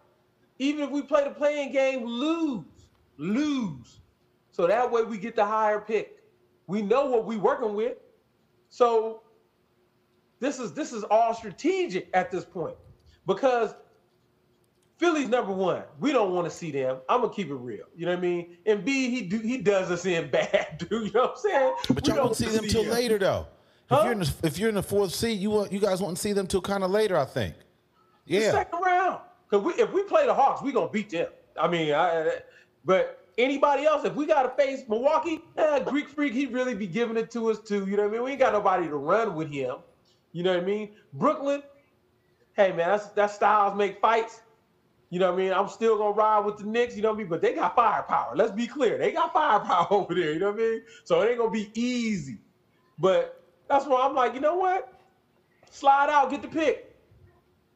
[0.58, 2.64] Even if we play the playing game, lose.
[3.16, 4.00] Lose.
[4.52, 6.22] So that way we get the higher pick.
[6.66, 7.96] We know what we working with.
[8.68, 9.22] So
[10.38, 12.76] this is this is all strategic at this point.
[13.26, 13.74] Because
[15.00, 15.82] Philly's number one.
[15.98, 16.98] We don't want to see them.
[17.08, 17.86] I'm gonna keep it real.
[17.96, 18.58] You know what I mean?
[18.66, 21.06] And B, he do he does us in bad, dude.
[21.06, 21.74] You know what I'm saying?
[21.88, 23.46] But We y'all don't see them till later, though.
[23.90, 24.02] If Huh?
[24.04, 26.34] you're in the, if you're in the fourth seed, you want you guys won't see
[26.34, 27.54] them till kind of later, I think.
[28.26, 28.50] the Yeah.
[28.52, 29.20] second round.
[29.48, 31.28] Because we, if we play the Hawks, we gonna beat them.
[31.58, 32.34] I mean, I,
[32.84, 37.16] but anybody else, if we gotta face Milwaukee, eh, Greek Freak, he really be giving
[37.16, 37.86] it to us too.
[37.86, 38.22] You know what I mean?
[38.22, 39.76] We ain't got nobody to run with him.
[40.32, 40.90] You know what I mean?
[41.14, 41.62] Brooklyn,
[42.52, 44.42] hey man, that's that styles make fights.
[45.10, 45.52] You know what I mean?
[45.52, 46.94] I'm still gonna ride with the Knicks.
[46.96, 47.28] You know what I mean?
[47.28, 48.34] But they got firepower.
[48.36, 50.32] Let's be clear, they got firepower over there.
[50.32, 50.82] You know what I mean?
[51.04, 52.38] So it ain't gonna be easy.
[52.98, 55.00] But that's why I'm like, you know what?
[55.70, 56.94] Slide out, get the pick.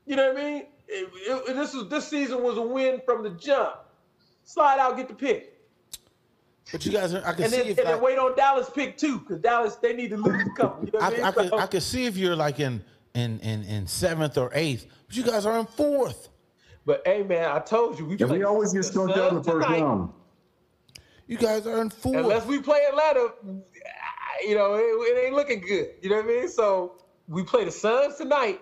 [0.07, 0.63] You know what I mean?
[0.87, 3.77] It- it- this was this season was a win from the jump.
[4.45, 5.59] Slide out, get the pick,
[6.71, 8.69] But you guys, are, I can and see then, if and then wait on Dallas
[8.69, 10.85] pick two because Dallas they need to lose a couple.
[10.85, 11.33] You know I, what I, I, mean?
[11.33, 14.87] could So- I could see if you're like in in in in seventh or eighth,
[15.07, 16.29] but you guys are in fourth.
[16.87, 19.31] But hey, man, I told you we And play we always get the skunked out
[19.31, 19.83] in the Suns first tonight.
[19.83, 20.13] round.
[21.27, 22.17] You guys are in fourth.
[22.17, 23.33] Unless we play Atlanta,
[24.47, 25.91] you know, it, it ain't looking good.
[26.03, 26.49] You know what I mean?
[26.49, 28.61] So we play the Suns tonight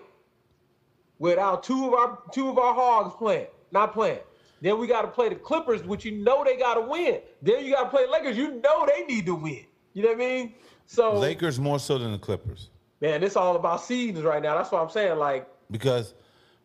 [1.19, 4.19] without two of our two of our hogs playing, not playing.
[4.61, 7.19] Then we got to play the Clippers, which you know they got to win.
[7.41, 8.37] Then you got to play Lakers.
[8.37, 9.65] You know they need to win.
[9.93, 10.53] You know what I mean?
[10.85, 12.69] So Lakers more so than the Clippers
[13.03, 14.55] man, it's all about seasons right now.
[14.55, 15.19] That's what I'm saying.
[15.19, 16.15] Like, because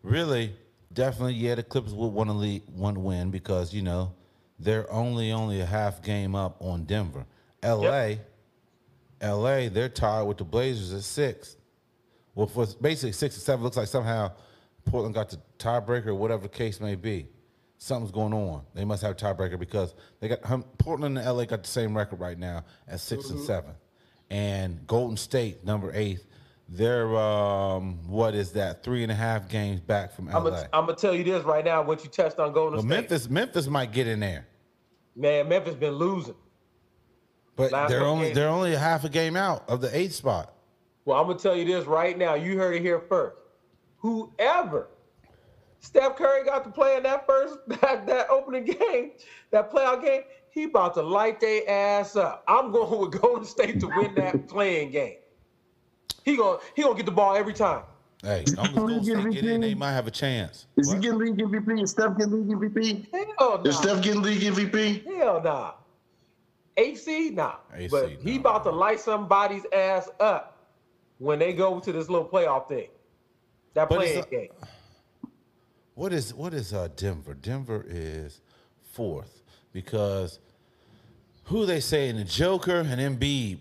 [0.03, 0.55] really,
[0.99, 4.13] definitely, yeah, the Clippers would want to lead, want to win because you know
[4.59, 7.25] they're only only a half game up on Denver.
[7.63, 8.21] L.A.
[9.21, 9.69] L.A.
[9.69, 11.57] They're tied with the Blazers at six.
[12.35, 14.33] Well, for basically six and seven, looks like somehow
[14.87, 17.29] Portland got the tiebreaker, or whatever the case may be.
[17.79, 18.63] Something's going on.
[18.75, 20.43] They must have a tiebreaker because they got
[20.79, 23.47] Portland and LA got the same record right now at 6 and mm-hmm.
[23.47, 23.71] seven,
[24.31, 26.25] and Golden State number eight.
[26.68, 28.83] They're um, what is that?
[28.85, 30.50] Three and a half games back from I'm LA.
[30.50, 31.83] gonna I'm gonna tell you this right now.
[31.83, 34.46] What you touched on Golden but State, Memphis, Memphis might get in there,
[35.16, 36.35] man, Memphis been losing.
[37.57, 38.35] but Last they're only game.
[38.35, 40.52] they're only a half a game out of the eighth spot.
[41.07, 42.35] Well, I'm gonna tell you this right now.
[42.35, 43.37] You heard it here first.
[43.96, 44.88] Whoever
[45.81, 49.12] Steph Curry got to play in that first that, that opening game,
[49.52, 52.44] that playoff game, he about to light their ass up.
[52.46, 55.16] I'm going with Golden State to win that playing game.
[56.29, 57.85] He gonna he gonna get the ball every time.
[58.23, 59.79] Hey, as long as Golden Get State get in, they MVP?
[59.79, 60.67] might have a chance.
[60.77, 61.83] Is he getting league MVP?
[61.83, 63.07] Is Steph getting league MVP?
[63.38, 63.81] Hell Is nah.
[63.81, 65.07] Steph getting league MVP?
[65.07, 65.73] Hell nah.
[66.77, 67.55] AC nah.
[67.75, 68.41] AC, but he nah.
[68.41, 70.67] about to light somebody's ass up
[71.17, 72.88] when they go to this little playoff thing.
[73.73, 75.29] That But it's playing a- game.
[75.95, 77.33] What is what is uh, Denver?
[77.33, 78.43] Denver is
[78.93, 80.41] fourth because
[81.45, 83.61] who they say in the Joker and Embiid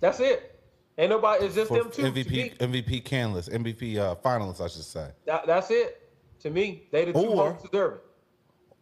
[0.00, 0.53] That's it.
[0.96, 1.44] Ain't nobody.
[1.46, 2.02] It's just them two.
[2.02, 6.00] MVP MVP canless MVP uh, finalists, I should say, That, that's it.
[6.40, 7.98] To me, they the two Or- most deserving.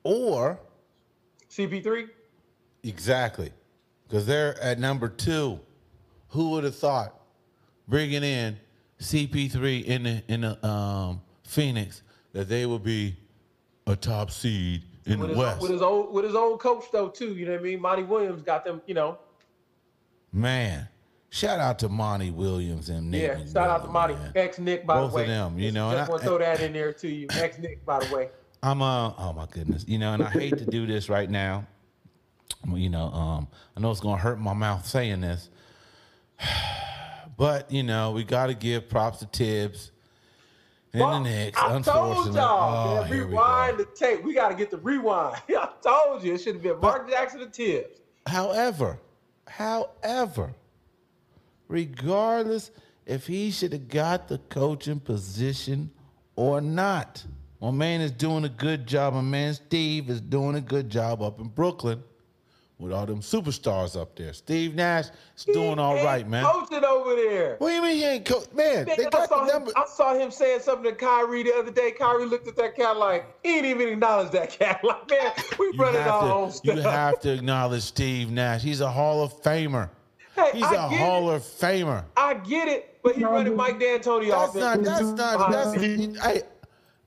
[0.02, 0.60] or
[1.48, 2.08] CP3.
[2.82, 3.52] exactly
[4.08, 5.58] because they're at number two.
[6.28, 7.14] Who would have thought
[7.88, 8.56] bringing in
[9.00, 13.16] CP3 in the in the um, Phoenix that they would be
[13.86, 15.60] a top seed in with the his, West.
[15.62, 17.34] with his old with his old coach though too.
[17.34, 17.80] You know what I mean?
[17.80, 18.80] Monty Williams got them.
[18.86, 19.18] You know,
[20.32, 20.88] Man,
[21.32, 23.22] shout out to Monty Williams and Nick.
[23.22, 23.38] yeah.
[23.52, 24.32] Shout out to Monty, man.
[24.36, 25.22] ex Nick by Both the way.
[25.22, 27.26] Both of them, you Just- know, just want to throw that in there to you,
[27.30, 28.28] ex Nick by the way.
[28.62, 31.66] I'm uh oh my goodness, you know, and I hate to do this right now.
[32.68, 35.48] You know, um, I know it's gonna hurt my mouth saying this,
[37.36, 39.90] but you know, we got to give props to Thibs
[40.92, 41.58] and Well, the Knicks.
[41.60, 44.22] I told y'all, oh, man, rewind the tape.
[44.22, 45.36] We got to get the rewind.
[45.48, 48.00] I told you it should have been Mark Jackson and Thibs.
[48.26, 48.98] However,
[49.48, 50.52] however,
[51.72, 52.70] regardless
[53.06, 55.90] if he should have got the coaching position
[56.36, 57.24] or not,
[57.60, 59.14] my man is doing a good job.
[59.14, 62.02] My man Steve is doing a good job up in Brooklyn
[62.78, 64.32] with all them superstars up there.
[64.32, 65.06] Steve Nash
[65.36, 66.44] is doing all He right, ain't man.
[66.44, 67.56] Coaching over there.
[67.58, 68.46] What do you mean he ain't coach?
[68.52, 69.68] Man, they Nigga, I, saw him.
[69.76, 71.92] I saw him saying something to Kyrie the other day.
[71.92, 74.80] Kyrie looked at that cat like he didn't even acknowledge that cat.
[74.84, 78.62] Like, man, we running our own to, you have to acknowledge Steve Nash.
[78.62, 79.90] He's a Hall of Famer.
[80.34, 81.36] Hey, He's I a Hall it.
[81.36, 82.04] of Famer.
[82.16, 84.54] I get it, but he running Mike D'Antoni That's off.
[84.54, 84.82] not.
[84.82, 85.50] That's not.
[85.52, 85.74] That's.
[85.74, 86.42] Hey,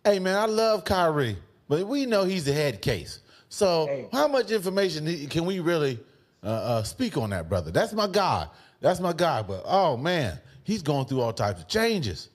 [0.04, 3.22] hey, man, I love Kyrie, but we know he's the head case.
[3.50, 4.08] So, Hey.
[4.12, 6.00] how much information can we really
[6.44, 7.72] uh, uh, speak on that, brother?
[7.72, 8.48] That's my guy.
[8.82, 9.42] That's my guy.
[9.42, 12.30] But oh man, he's going through all types of changes.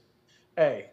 [0.57, 0.87] Hey,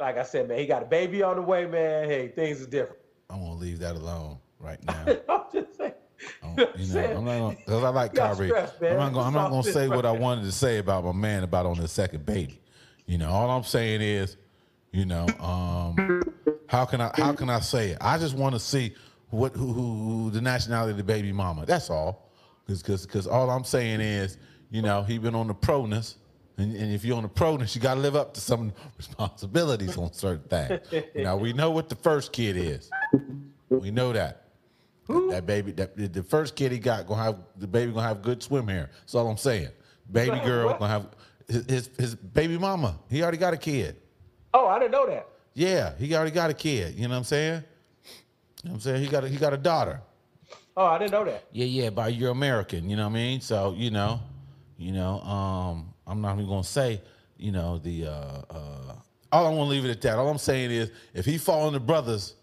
[0.00, 2.08] like I said, man, he got a baby on the way, man.
[2.08, 3.00] Hey, things are different.
[3.28, 5.04] I'm gonna leave that alone right now.
[5.28, 5.92] I'm just saying.
[6.42, 7.16] I'm, You know I'm you know, saying?
[7.16, 8.48] I'm not gonna, cause I like Kyrie.
[8.48, 8.82] stressed.
[8.82, 11.42] I'm not gonna, I'm not gonna say what I wanted to say about my man
[11.44, 12.60] about on his second baby.
[13.06, 14.36] You know, all I'm saying is,
[14.92, 16.22] you know, um,
[16.66, 17.98] how can I how can I say it?
[18.00, 18.94] I just want to see
[19.30, 21.66] what who, who, who the nationality of the baby mama.
[21.66, 22.30] That's all.
[22.66, 24.38] Because because all I'm saying is,
[24.70, 26.16] you know, he been on the proness.
[26.58, 29.96] And, and if you're on the proness, you got to live up to some responsibilities
[29.96, 31.04] on certain things.
[31.14, 32.90] now we know what the first kid is.
[33.68, 34.47] We know that.
[35.08, 38.20] That, that baby, that the first kid he got gonna have the baby gonna have
[38.20, 38.90] good swim hair.
[39.00, 39.68] That's all I'm saying.
[40.10, 41.06] Baby girl gonna have
[41.48, 42.98] his, his his baby mama.
[43.08, 43.96] He already got a kid.
[44.52, 45.26] Oh, I didn't know that.
[45.54, 46.94] Yeah, he already got a kid.
[46.94, 47.64] You know what I'm saying?
[48.62, 50.00] You know what I'm saying he got a, he got a daughter.
[50.76, 51.44] Oh, I didn't know that.
[51.52, 52.88] Yeah, yeah, but you're American.
[52.88, 53.40] You know what I mean?
[53.40, 54.20] So you know,
[54.76, 57.00] you know, um, I'm not even gonna say,
[57.38, 58.06] you know, the.
[58.06, 58.94] Uh, uh,
[59.32, 60.18] all I want to leave it at that.
[60.18, 62.34] All I'm saying is, if he fall in the brothers.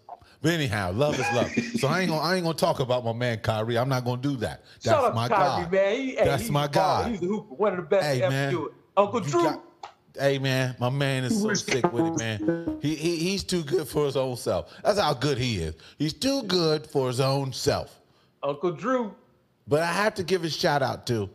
[0.46, 1.50] But anyhow, love is love.
[1.80, 3.76] So I ain't gonna I ain't gonna talk about my man Kyrie.
[3.76, 4.62] I'm not gonna do that.
[4.80, 5.70] That's Shout out my Kyrie, guy.
[5.72, 5.96] man.
[6.00, 7.08] He, That's my guy.
[7.10, 8.72] He's the hooper, one of the best Hey to ever man, do it.
[8.96, 9.42] Uncle Drew.
[9.42, 9.64] got-
[10.16, 12.78] hey man, my man is so sick with it, man.
[12.80, 14.72] He, he he's too good for his own self.
[14.84, 15.74] That's how good he is.
[15.98, 18.00] He's too good for his own self.
[18.40, 19.16] Uncle Drew.
[19.66, 21.28] But I have to give a shout out to,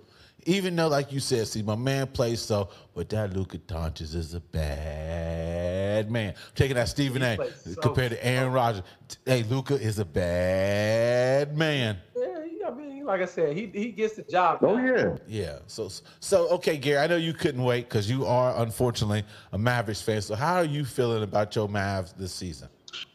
[0.46, 4.34] even though, like you said, see, my man plays so, but that Luka Doncic is
[4.36, 5.61] a bad
[6.10, 6.34] man.
[6.56, 7.38] taking that Stephen A.
[7.56, 8.84] so- compared to Aaron Rodgers.
[9.26, 11.98] Hey, Luka is a bad man.
[12.16, 14.60] Yeah, I mean, like I said, he he gets the job.
[14.62, 14.86] Oh done.
[15.28, 15.42] yeah.
[15.44, 15.60] Yeah.
[15.68, 17.00] So, so okay, Gary.
[17.00, 20.22] I know you couldn't wait because you are unfortunately a Mavericks fan.
[20.22, 22.70] So, how are you feeling about your Mavs this season?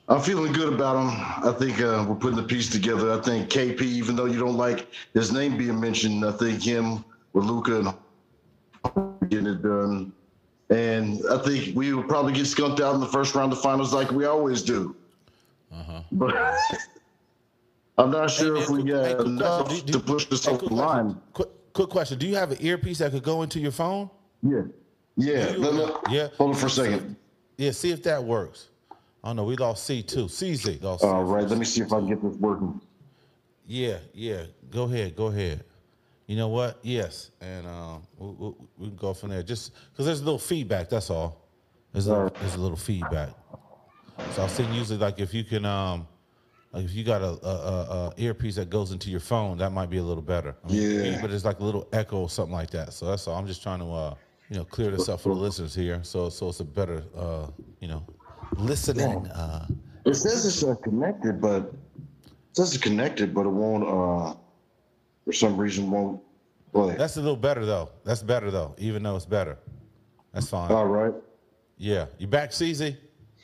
[0.09, 1.49] I'm feeling good about him.
[1.49, 3.13] I think uh, we're putting the piece together.
[3.13, 7.05] I think KP, even though you don't like his name being mentioned, I think him
[7.33, 7.95] with Luka
[8.95, 10.13] and getting it done.
[10.71, 13.93] And I think we will probably get skunked out in the first round of finals
[13.95, 14.97] like we always do.
[15.73, 16.01] Uh-huh.
[16.13, 16.35] But
[17.99, 19.87] I'm not sure if man, we quick- hey, enough question.
[19.87, 21.07] Do- to do- push this hey, over quick the question.
[21.09, 21.21] line.
[21.33, 22.19] Quick, quick question.
[22.19, 24.11] Do you have an earpiece that could go into your phone?
[24.43, 24.63] Yeah.
[25.17, 25.51] Yeah.
[25.53, 26.29] You- Let me- yeah.
[26.37, 27.17] Hold it for a second.
[27.57, 27.71] Yeah.
[27.71, 28.69] See if that works.
[29.23, 30.27] Oh no, we lost C two.
[30.27, 31.03] CZ lost.
[31.03, 31.09] C.
[31.09, 31.47] All right.
[31.49, 32.81] Let me see if I can get this working.
[33.67, 34.45] Yeah, yeah.
[34.71, 35.65] Go ahead, go ahead.
[36.27, 36.79] You know what?
[36.83, 39.43] Yes, and um, we, we, we can go from there.
[39.43, 40.89] Just because there's a little feedback.
[40.89, 41.47] That's all.
[41.93, 42.35] There's a, Alright.
[42.41, 43.31] there's a little feedback.
[44.33, 46.07] So I was thinking usually like if you can um,
[46.73, 49.89] like if you got a, a, a, earpiece that goes into your phone, that might
[49.89, 50.57] be a little better.
[50.65, 51.21] I mean, Yeah.
[51.21, 52.93] But it's like a little echo or something like that.
[52.93, 53.37] So that's all.
[53.37, 54.15] I'm just trying to uh,
[54.51, 56.01] you know, clear this up for the listeners here.
[56.03, 57.49] So so it's a better uh,
[57.81, 58.05] you know,
[58.57, 59.27] listening.
[59.29, 59.67] Uh,
[60.05, 61.63] It says it's uh, connected, but
[62.27, 63.85] it says it's connected, but it won't.
[63.85, 64.35] Uh,
[65.27, 66.23] for some reason, won't
[66.73, 66.95] play.
[66.97, 67.91] that's a little better though.
[68.05, 69.59] That's better though, even though it's better.
[70.33, 70.71] That's fine.
[70.71, 71.13] All right.
[71.77, 72.97] Yeah, you back, CZ?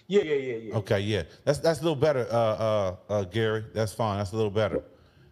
[0.07, 0.75] Yeah, yeah, yeah, yeah.
[0.77, 3.65] Okay, yeah, that's that's a little better, uh, uh, uh, Gary.
[3.75, 4.19] That's fine.
[4.19, 4.83] That's a little better,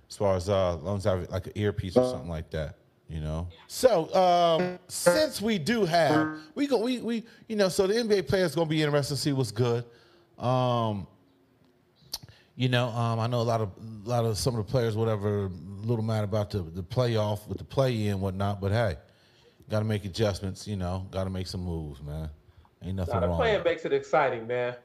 [0.08, 2.50] as far as uh, as long as I have like an earpiece or something like
[2.50, 2.76] that,
[3.08, 3.46] you know.
[3.68, 8.26] So um, since we do have, we go, we we you know, so the NBA
[8.28, 9.84] players gonna be interested to see what's good.
[10.38, 11.06] Um,
[12.60, 13.70] you know, um, I know a lot of
[14.04, 15.48] a lot of some of the players, whatever, a
[15.86, 18.96] little mad about the the playoff with the play in whatnot, but hey,
[19.70, 20.68] got to make adjustments.
[20.68, 22.28] You know, got to make some moves, man.
[22.84, 23.38] Ain't nothing Now, the wrong.
[23.38, 24.76] plan makes it exciting, man.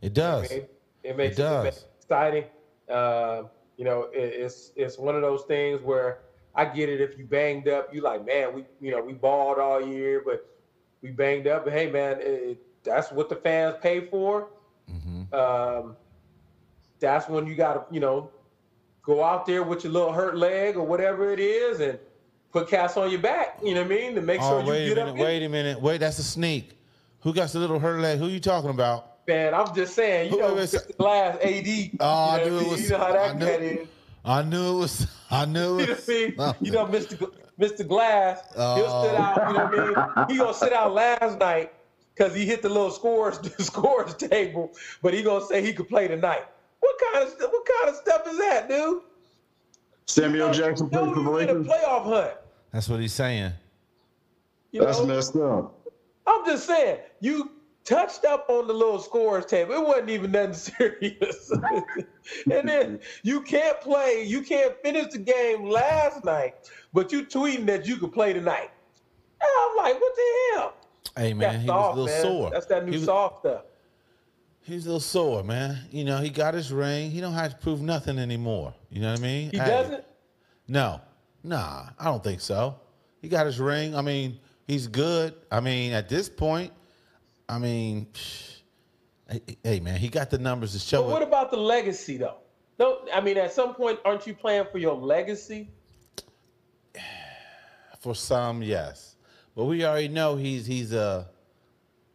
[0.00, 0.50] It does.
[0.50, 1.64] It, it makes It it, does.
[1.64, 2.44] makes exciting.
[2.90, 3.42] Uh,
[3.76, 6.20] you know, it, it's it's one of those things where
[6.54, 6.98] I get it.
[7.02, 10.48] If you banged up, you like, man, we you know we balled all year, but
[11.02, 11.64] we banged up.
[11.64, 14.48] But hey, man, it, that's what the fans pay for.
[14.90, 15.34] Mm-hmm.
[15.34, 15.94] Um,
[17.00, 18.30] that's when you got to you know
[19.02, 21.98] go out there with your little hurt leg or whatever it is and
[22.52, 23.58] put cast on your back.
[23.62, 25.10] You know what I mean to make Oh, sure you wait a get minute.
[25.12, 25.16] up.
[25.18, 25.80] Wait a minute.
[25.82, 26.78] Wait, that's a sneak.
[27.20, 28.18] Who got the little hurt leg?
[28.18, 29.26] Who you talking about?
[29.26, 30.96] Man, I'm just saying, you Wait, know, wait, Mr.
[30.96, 31.66] Glass AD.
[31.66, 33.86] you Oh, I know, knew it you was- know how I that.
[34.24, 35.06] I knew it was.
[35.30, 35.86] I knew You it.
[35.88, 36.22] know, Was, see,
[36.60, 37.30] you know, Mr.
[37.60, 37.86] Mr.
[37.86, 39.04] Glass, he'll Oh.
[39.04, 39.36] sit out.
[39.36, 40.26] You know what I mean?
[40.30, 41.72] He gonna sit out last night
[42.14, 45.88] because he hit the little scores the scores table, but he gonna say he could
[45.88, 46.44] play tonight.
[46.80, 49.02] What kind of what kind of stuff is that, dude?
[50.06, 51.66] Samuel Jackson No, played for the you in a Lakers.
[51.66, 52.32] playoff hunt.
[52.72, 53.52] That's what he's saying.
[54.72, 55.06] You That's know?
[55.06, 55.74] messed up.
[56.26, 57.50] I'm just saying, you
[57.84, 59.74] touched up on the little scores table.
[59.74, 61.50] It wasn't even nothing serious.
[62.50, 66.54] and then you can't play, you can't finish the game last night,
[66.92, 68.70] but you tweeting that you could play tonight.
[69.40, 70.74] And I'm like, what the hell?
[71.16, 72.22] Hey man, That's he soft, was a man.
[72.22, 72.50] little sore.
[72.50, 73.62] That's that new was, soft stuff.
[74.68, 75.78] He was a little sore, man.
[75.90, 77.10] You know, he got his ring.
[77.10, 78.74] He don't have to prove nothing anymore.
[78.90, 79.50] You know what I mean?
[79.50, 80.04] He Hey, doesn't?
[80.68, 81.00] No,
[81.42, 82.78] nah, I don't think so.
[83.22, 83.96] He got his ring.
[83.96, 85.34] I mean, he's good.
[85.50, 86.74] I mean, at this point,
[87.48, 88.08] I mean,
[89.30, 91.28] hey, hey, man, he got the numbers to show But what it.
[91.28, 92.36] about the legacy though?
[92.78, 95.70] No, I mean at some point, aren't you playing for your legacy?
[98.00, 99.16] For some, yes,
[99.56, 101.26] but we already know he's he's a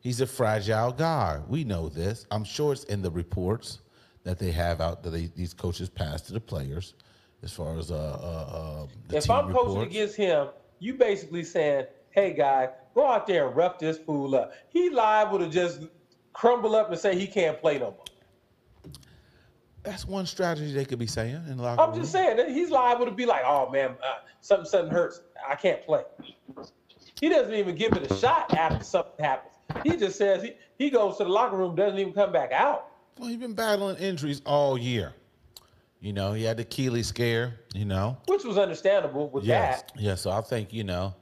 [0.03, 1.39] he's a fragile guy.
[1.47, 2.27] We know this.
[2.29, 3.79] I'm sure it's in the reports
[4.23, 6.93] that they have out that they, these coaches pass to the players,
[7.41, 11.87] as far as uh, uh, uh the if I'm coaching against him, you basically saying,
[12.11, 15.81] "Hey, guy, go out there and rough this fool up." He liable to just
[16.31, 18.93] crumble up and say he can't play no more.
[19.83, 21.99] That's one strategy they could be saying in locker I'm room.
[21.99, 25.21] just saying that he's liable to be like, "Oh man, uh, something something hurts.
[25.47, 26.03] I can't play."
[27.19, 29.52] He doesn't even give it a shot after something happens.
[29.83, 32.89] He just says he, he goes to the locker room, doesn't even come back out.
[33.17, 35.13] Well, he's been battling injuries all year.
[35.99, 37.59] You know, he had the Achilles scare.
[37.73, 40.01] You know, which was understandable with yes, that.
[40.01, 40.15] yeah.
[40.15, 41.15] So I think you know,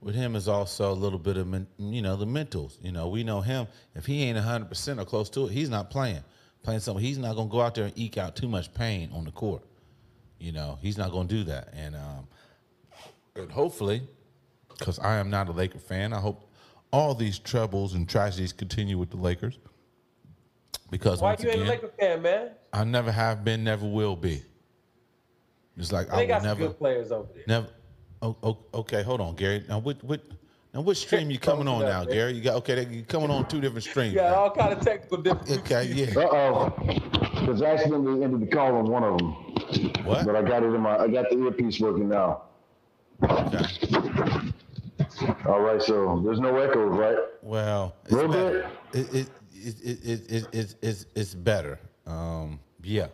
[0.00, 2.76] with him is also a little bit of you know the mentals.
[2.82, 3.66] You know, we know him.
[3.94, 6.22] If he ain't hundred percent or close to it, he's not playing.
[6.62, 9.24] Playing something, he's not gonna go out there and eke out too much pain on
[9.24, 9.62] the court.
[10.38, 11.72] You know, he's not gonna do that.
[11.72, 12.28] And um,
[13.34, 14.02] and hopefully,
[14.78, 16.47] because I am not a Laker fan, I hope
[16.92, 19.58] all these troubles and tragedies continue with the Lakers.
[20.90, 22.50] Because Why once you ain't again, a Laker fan, man?
[22.72, 24.42] I never have been, never will be.
[25.76, 27.44] It's like I They will got some never, good players over there.
[27.46, 27.66] never.
[28.20, 29.64] Oh, oh, okay, hold on, Gary.
[29.68, 30.20] Now, what, what,
[30.74, 32.32] now, which stream you coming on now, enough, Gary?
[32.32, 32.84] You got okay?
[32.84, 34.12] they- You coming on two different streams.
[34.14, 35.58] You got all kind of technical difficulties.
[35.58, 36.18] Okay, yeah.
[36.18, 36.74] Uh oh.
[37.40, 39.32] Because I accidentally ended the call on one of them.
[40.04, 40.24] What?
[40.26, 42.42] But I got it in my, I got the earpiece working now.
[43.22, 43.64] Okay.
[45.46, 47.16] All right, so there's no echoes, right?
[47.42, 48.70] Well, it's Little better.
[48.92, 51.78] It, it, it, it, it, it, it, it's, it's better.
[52.06, 53.08] Um, yeah.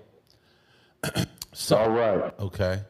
[1.53, 2.33] so, All right.
[2.39, 2.81] Okay.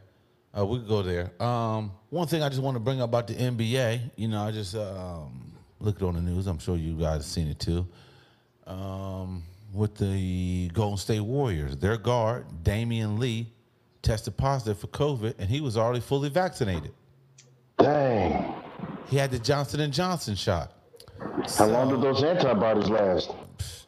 [0.57, 1.31] Uh, we could go there.
[1.43, 4.53] Um, one thing I just want to bring up about the NBA, you know, I
[4.53, 6.47] just um, looked on the news.
[6.47, 7.87] I'm sure you guys have seen it too.
[8.67, 13.53] Um, with the Golden State Warriors, their guard, Damion Lee,
[14.03, 16.93] tested positive for COVID, and he was already fully vaccinated.
[17.79, 18.55] Dang.
[19.09, 20.73] He had the Johnson and Johnson shot.
[21.57, 23.31] How long did those antibodies last?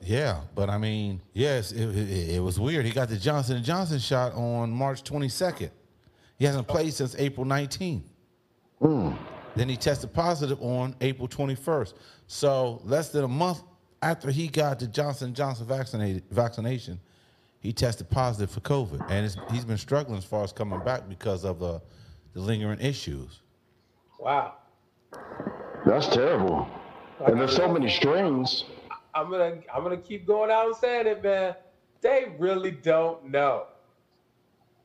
[0.02, 2.85] Yeah, but I mean, yes, it, it, it was weird.
[2.87, 5.70] He got the Johnson and Johnson shot on March 22nd.
[6.38, 8.02] He hasn't played since April 19th.
[9.57, 11.94] Then he tested positive on April 21st.
[12.26, 13.62] So less than a month
[14.02, 17.00] after he got the Johnson Johnson vaccinated vaccination,
[17.61, 21.09] he tested positive for COVID, and it's, he's been struggling as far as coming back
[21.09, 21.81] because of uh,
[22.35, 23.40] the lingering issues.
[24.20, 24.55] Wow.
[25.84, 26.68] That's terrible.
[27.24, 28.64] And there's so many strains.
[29.14, 31.54] I'm gonna I'm gonna keep going out and saying it, man.
[32.02, 33.66] They really don't know.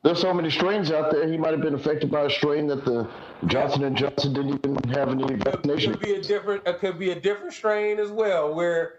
[0.03, 1.27] There's so many strains out there.
[1.27, 3.07] He might have been affected by a strain that the
[3.45, 5.91] Johnson and Johnson didn't even have any It vaccination.
[5.93, 8.93] could be a different it could be a different strain as well, where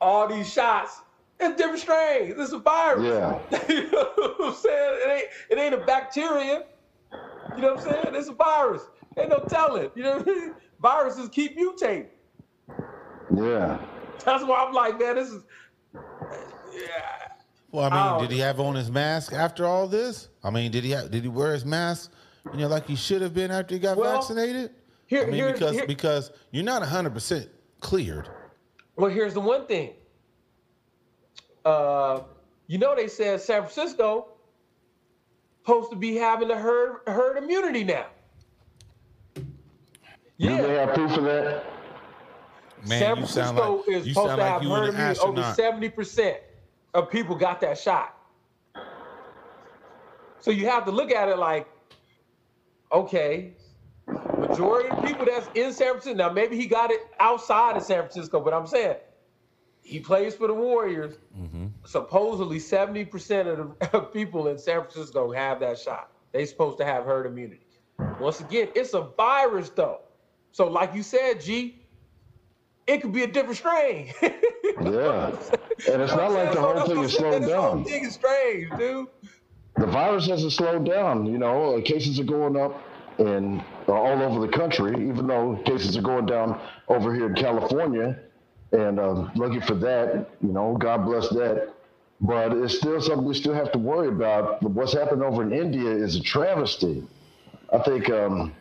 [0.00, 1.00] all these shots,
[1.40, 2.34] it's different strains.
[2.38, 3.04] It's a virus.
[3.04, 3.58] Yeah.
[3.68, 4.98] you know what I'm saying?
[5.04, 6.64] It ain't it ain't a bacteria.
[7.56, 8.14] You know what I'm saying?
[8.14, 8.82] It's a virus.
[9.20, 9.90] Ain't no telling.
[9.94, 10.54] You know what I mean?
[10.80, 12.06] Viruses keep mutating.
[13.34, 13.78] Yeah.
[14.24, 15.42] That's why I'm like, man, this is
[15.94, 17.28] yeah.
[17.72, 20.28] Well, I mean, did he have on his mask after all this?
[20.42, 22.12] I mean, did he have, did he wear his mask?
[22.52, 24.72] You know, like he should have been after he got Well, vaccinated.
[25.06, 27.48] here- I mean, here- because here- because you're not 100 percent
[27.80, 28.28] cleared.
[28.96, 29.94] Well, here's the one thing.
[31.64, 32.22] Uh,
[32.66, 34.28] you know they said San Francisco
[35.60, 38.06] supposed to be having the herd herd immunity now.
[40.40, 41.64] Do they Yeah, have proof of that?
[42.86, 44.88] Man, San you sound Francisco like is you supposed sound to like have you herd
[44.88, 45.20] an immunity.
[45.20, 46.38] Over seventy percent
[46.94, 48.16] of people got that shot.
[50.40, 51.68] So you have to look at it like,
[52.90, 53.52] okay,
[54.38, 56.14] majority of people that's in San Francisco.
[56.14, 58.96] Now maybe he got it outside of San Francisco, but I'm saying
[59.82, 61.16] he plays for the Warriors.
[61.38, 61.66] Mm-hmm.
[61.84, 66.12] Supposedly, seventy percent of the of people in San Francisco have that shot.
[66.32, 67.66] They're supposed to have herd immunity.
[68.18, 70.00] Once again, it's a virus though.
[70.52, 71.80] So, like you said, G,
[72.86, 74.12] it could be a different strain.
[74.82, 75.36] Yeah.
[75.90, 77.84] And it's not like the whole thing is slowed down.
[77.84, 79.08] thing is strange, dude.
[79.76, 81.26] The virus hasn't slowed down.
[81.26, 82.82] You know, uh, cases are going up
[83.18, 87.34] and uh, all over the country, even though cases are going down over here in
[87.34, 88.18] California.
[88.72, 91.74] And um, lucky for that, you know, God bless that.
[92.20, 94.62] But it's still something we still have to worry about.
[94.62, 97.02] What's happened over in India is a travesty.
[97.72, 98.54] I think um,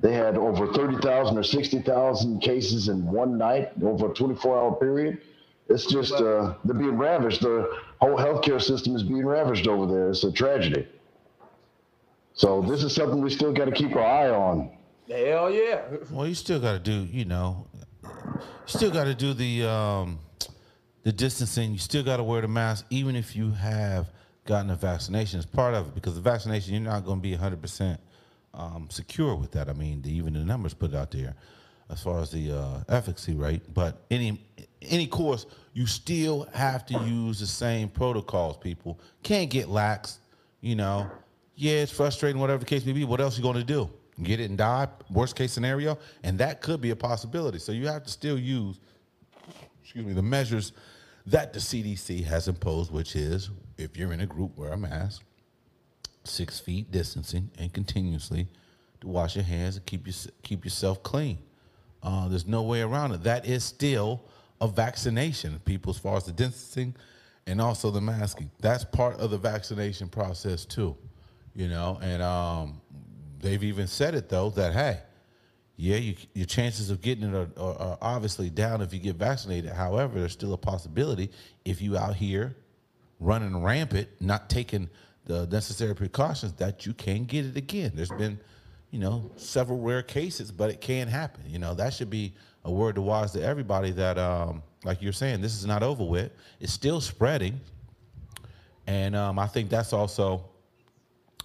[0.00, 5.20] they had over 30,000 or 60,000 cases in one night over a 24 hour period.
[5.68, 7.42] It's just, uh, they're being ravaged.
[7.42, 7.70] The
[8.00, 10.10] whole healthcare system is being ravaged over there.
[10.10, 10.88] It's a tragedy.
[12.32, 14.70] So this is something we still got to keep our eye on.
[15.08, 15.82] Hell yeah.
[16.10, 17.66] Well, you still got to do, you know,
[18.02, 18.08] you
[18.66, 20.20] still got to do the um,
[21.02, 21.72] the distancing.
[21.72, 24.08] You still got to wear the mask, even if you have
[24.46, 25.40] gotten a vaccination.
[25.40, 28.00] It's part of it because the vaccination, you're not going to be 100 percent
[28.54, 29.68] um, secure with that.
[29.68, 31.34] I mean, the, even the numbers put out there
[31.90, 33.62] as far as the uh, efficacy rate.
[33.74, 34.40] But any
[34.82, 38.56] any course, you still have to use the same protocols.
[38.56, 40.20] People can't get lax.
[40.60, 41.10] You know,
[41.54, 43.04] yeah, it's frustrating, whatever the case may be.
[43.04, 43.88] What else you going to do?
[44.22, 44.88] Get it and die?
[45.10, 47.58] Worst case scenario, and that could be a possibility.
[47.58, 48.78] So you have to still use,
[49.82, 50.72] excuse me, the measures
[51.26, 55.22] that the CDC has imposed, which is if you're in a group, wear a mask,
[56.24, 58.48] six feet distancing, and continuously
[59.00, 61.38] to wash your hands and keep your, keep yourself clean.
[62.02, 63.22] Uh, there's no way around it.
[63.24, 64.22] That is still
[64.60, 66.94] a vaccination, people, as far as the distancing
[67.46, 68.50] and also the masking.
[68.60, 70.96] That's part of the vaccination process too,
[71.54, 71.98] you know.
[72.02, 72.80] And um,
[73.40, 75.00] they've even said it though that hey,
[75.76, 79.16] yeah, you, your chances of getting it are, are, are obviously down if you get
[79.16, 79.72] vaccinated.
[79.72, 81.30] However, there's still a possibility
[81.64, 82.54] if you out here
[83.18, 84.88] running rampant, not taking
[85.30, 87.92] the necessary precautions, that you can get it again.
[87.94, 88.38] There's been,
[88.90, 91.44] you know, several rare cases, but it can happen.
[91.46, 95.12] You know, that should be a word to wise to everybody that, um, like you're
[95.12, 96.32] saying, this is not over with.
[96.58, 97.60] It's still spreading,
[98.88, 100.44] and um, I think that's also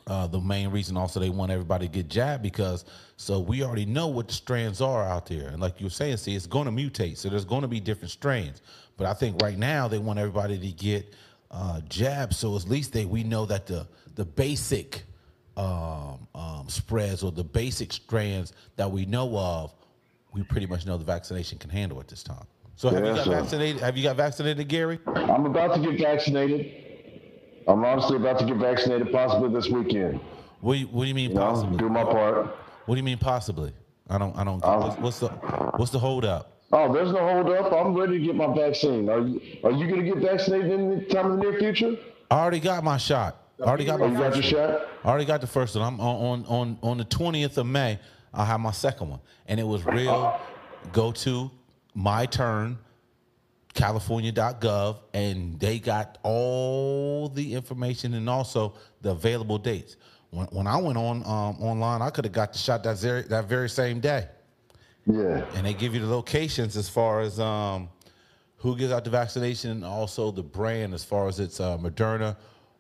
[0.08, 2.86] uh, the main reason also they want everybody to get jabbed because
[3.18, 6.16] so we already know what the strands are out there and like you were saying
[6.16, 8.62] see it's going to mutate so there's going to be different strains
[8.98, 11.12] but i think right now they want everybody to get
[11.56, 15.04] uh, jabbed so at least they we know that the the basic
[15.58, 19.74] um, um, spreads or the basic strands that we know of
[20.34, 22.46] we pretty much know the vaccination can handle at this time
[22.76, 23.32] so have you got sir.
[23.32, 26.72] vaccinated have you got vaccinated gary I'm about to get vaccinated.
[27.68, 30.20] I'm honestly about to get vaccinated, possibly this weekend.
[30.62, 32.56] what do you, what do you mean You know, possibly do my part.
[32.86, 33.74] What do you mean possibly?
[34.10, 34.38] I don't.
[34.38, 34.64] I don't.
[34.64, 35.30] What's, what's the
[35.78, 36.55] What's the hold up?
[36.72, 37.72] Oh, there's no hold up.
[37.72, 39.10] I'm ready to get my vaccine.
[39.10, 41.96] Are you Are you going to get vaccinated in the time in the near future?
[42.32, 43.42] I already got my shot.
[43.60, 44.82] I already got Oh, my you got your shot?
[45.04, 45.86] I already got the first one.
[45.86, 48.00] I'm on on on on the twentieth of May.
[48.34, 50.40] I'll have my second one, and it was real.
[50.92, 51.52] Go to
[51.94, 52.78] my turn.
[53.76, 59.98] California.gov, and they got all the information and also the available dates.
[60.30, 63.24] When, when I went on um, online, I could have got the shot that very,
[63.24, 64.30] that very same day.
[65.06, 65.46] Yeah.
[65.54, 67.90] and they give you the locations as far as um,
[68.58, 72.36] who gives out the vaccination and also the brand as far as it's uh, Moderna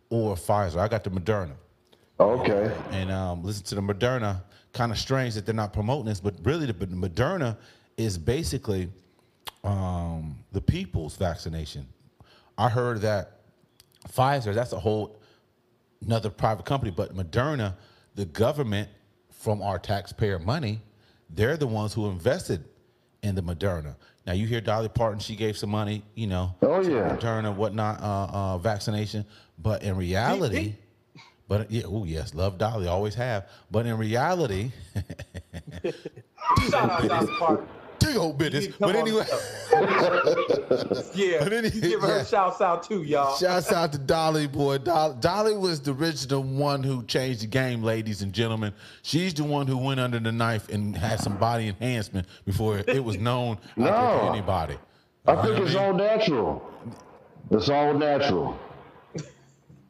[0.09, 0.78] or Pfizer.
[0.78, 1.53] I got the Moderna.
[2.19, 2.73] Okay.
[2.91, 4.41] And um, listen to the Moderna.
[4.73, 7.55] Kind of strange that they're not promoting this, but really the the Moderna
[7.97, 8.89] is basically
[9.63, 11.88] um, the people's vaccination.
[12.57, 13.39] I heard that
[14.09, 15.19] Pfizer, that's a whole
[16.05, 17.76] another private company, but Moderna,
[18.15, 18.89] the government
[19.32, 20.82] from our taxpayer money,
[21.36, 22.64] they're the ones who invested
[23.22, 23.96] in the Moderna.
[24.26, 27.16] Now you hear Dolly Parton, she gave some money, you know, Oh, to yeah.
[27.16, 29.26] Moderna, whatnot, uh, uh, vaccination.
[29.58, 30.76] But in reality,
[31.48, 33.48] but yeah, oh yes, love Dolly, always have.
[33.72, 34.72] But in reality,
[36.70, 37.68] Shout out Dolly Parton.
[38.06, 38.68] Big old business.
[38.68, 39.26] Come But anyway,
[41.14, 42.24] Yeah, But any- you give her yeah.
[42.26, 43.36] shouts out too, y'all.
[43.38, 44.78] Shouts out to Dolly, boy.
[44.80, 48.74] Dolly, Dolly was the original one who changed the game, ladies and gentlemen.
[49.01, 53.03] She's the one who went under the knife and had some body enhancement before it
[53.03, 54.78] was known out there to anybody.
[55.28, 56.70] I think it's all natural.
[57.51, 58.60] It's all natural.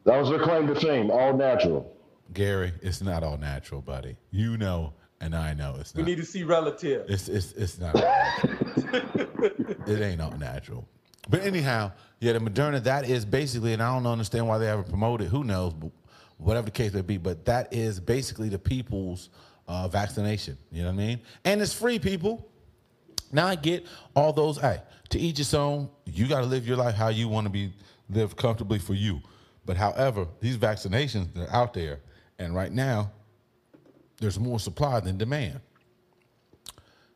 [0.04, 1.92] That was her claim to fame, all natural.
[2.32, 4.16] Gary, it's not all natural, buddy.
[4.30, 7.06] You know, and I know it's We need to see relative.
[7.08, 7.94] It's it's it's not.
[9.86, 10.86] it ain't all natural.
[11.28, 14.88] But anyhow, yeah, the Moderna that is basically, and I don't understand why they haven't
[14.88, 15.28] promoted.
[15.28, 15.72] Who knows?
[15.74, 15.90] But
[16.36, 19.30] whatever the case may be, but that is basically the people's
[19.66, 20.56] uh, vaccination.
[20.70, 21.20] You know what I mean?
[21.44, 22.48] And it's free, people.
[23.32, 24.58] Now I get all those.
[24.58, 25.88] Hey, to each its own.
[26.04, 27.72] You got to live your life how you want to be
[28.08, 29.20] live comfortably for you.
[29.64, 32.00] But however, these vaccinations they're out there,
[32.38, 33.10] and right now,
[34.20, 35.60] there's more supply than demand.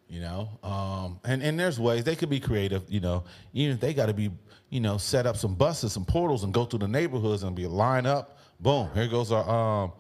[0.08, 2.82] You know, um, and and there's ways they could be creative.
[2.88, 4.30] You know, even if they got to be,
[4.68, 7.66] you know, set up some buses, some portals, and go through the neighborhoods and be
[7.66, 8.36] line up.
[8.58, 9.92] Boom, here goes our um,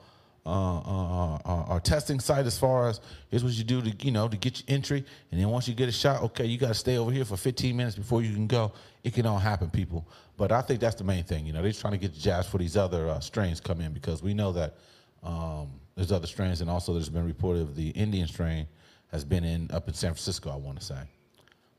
[0.44, 4.10] uh, uh, uh, our testing site as far as here's what you do to you
[4.10, 6.68] know to get your entry, and then once you get a shot, okay, you got
[6.68, 8.72] to stay over here for 15 minutes before you can go.
[9.04, 10.08] It can all happen, people.
[10.36, 11.46] But I think that's the main thing.
[11.46, 14.22] You know, they're trying to get the for these other uh, strains come in because
[14.22, 14.76] we know that
[15.22, 15.68] um,
[16.00, 18.66] there's other strains, and also there's been reported of the Indian strain
[19.12, 20.50] has been in up in San Francisco.
[20.50, 20.96] I want to say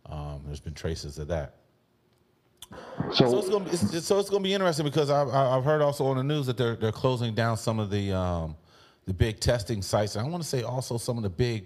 [0.05, 1.55] um, there's been traces of that.
[3.15, 6.05] So it's gonna be it's, so it's gonna be interesting because I've I've heard also
[6.05, 8.55] on the news that they're they're closing down some of the um,
[9.07, 10.15] the big testing sites.
[10.15, 11.65] And I want to say also some of the big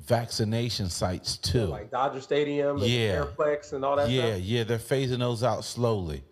[0.00, 1.66] vaccination sites too.
[1.66, 3.26] Like Dodger Stadium and Yeah.
[3.26, 4.40] Airplex and all that yeah, stuff.
[4.42, 6.24] yeah, they're phasing those out slowly.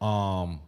[0.00, 0.60] Um,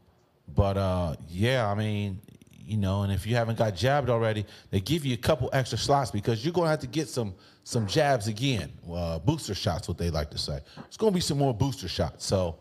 [0.52, 2.18] but uh, yeah, I mean,
[2.66, 5.78] you know, and if you haven't got jabbed already, they give you a couple extra
[5.78, 7.34] slots because you're gonna have to get some
[7.64, 10.60] some jabs again, uh, booster shots, what they like to say.
[10.86, 12.24] It's gonna be some more booster shots.
[12.26, 12.58] So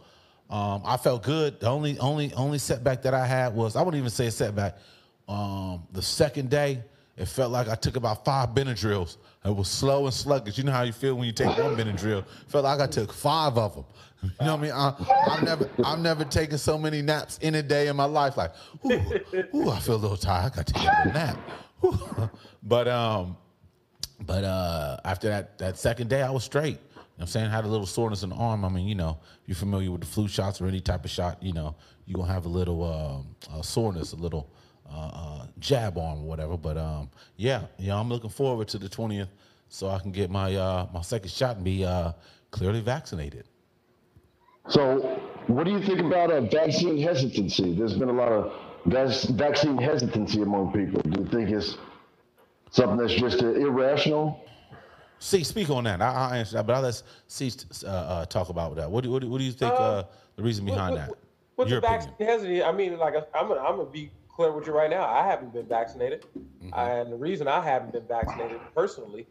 [0.49, 1.59] um, I felt good.
[1.59, 4.77] The only only only setback that I had was I wouldn't even say a setback.
[5.27, 6.83] Um, the second day,
[7.17, 9.17] it felt like I took about five Benadryls.
[9.45, 10.57] It was slow and sluggish.
[10.57, 12.25] You know how you feel when you take one Benadryl.
[12.47, 13.85] Felt like I took five of them.
[14.23, 14.71] You know what I mean?
[14.71, 18.37] I, I've never, I've never taken so many naps in a day in my life.
[18.37, 18.53] Like,
[18.85, 18.91] ooh,
[19.55, 20.51] ooh I feel a little tired.
[20.53, 21.37] I got to take a nap.
[22.63, 23.37] But um,
[24.25, 26.77] but uh, after that that second day, I was straight.
[26.77, 27.47] You know I'm saying?
[27.47, 28.63] I had a little soreness in the arm.
[28.63, 31.41] I mean, you know, you're familiar with the flu shots or any type of shot,
[31.41, 32.83] you know, you're to have a little
[33.51, 34.49] uh, soreness, a little
[34.91, 36.57] uh, uh, jab arm or whatever.
[36.57, 39.29] But um, yeah, yeah, I'm looking forward to the 20th
[39.69, 41.85] so I can get my uh, my second shot and be
[42.51, 43.45] clearly vaccinated.
[44.67, 47.73] So what do you think about uh, vaccine hesitancy?
[47.73, 48.53] There's been a lot of
[48.85, 51.01] vaccine hesitancy among people.
[51.01, 51.77] Do you think it's
[52.69, 54.43] something that's just uh, irrational?
[55.19, 56.01] See, speak on that.
[56.01, 57.51] I, I'll answer that, but I'll let C
[57.85, 58.89] uh, uh, talk about that.
[58.89, 60.03] What do, what do, what do you think uh,
[60.35, 61.17] the reason behind with, that?
[61.57, 62.09] With Your the opinion.
[62.09, 65.05] vaccine hesitancy, I mean, like I'm gonna, I'm gonna be clear with you right now.
[65.05, 66.25] I haven't been vaccinated,
[66.63, 66.79] Mm-hmm.
[66.79, 69.25] and the reason I haven't been vaccinated personally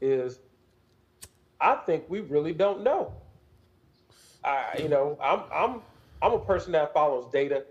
[0.00, 0.38] is
[1.60, 3.12] I think we really don't know.
[4.46, 5.80] I, you know, I'm I'm
[6.22, 7.64] I'm a person that follows data,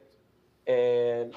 [0.68, 1.34] and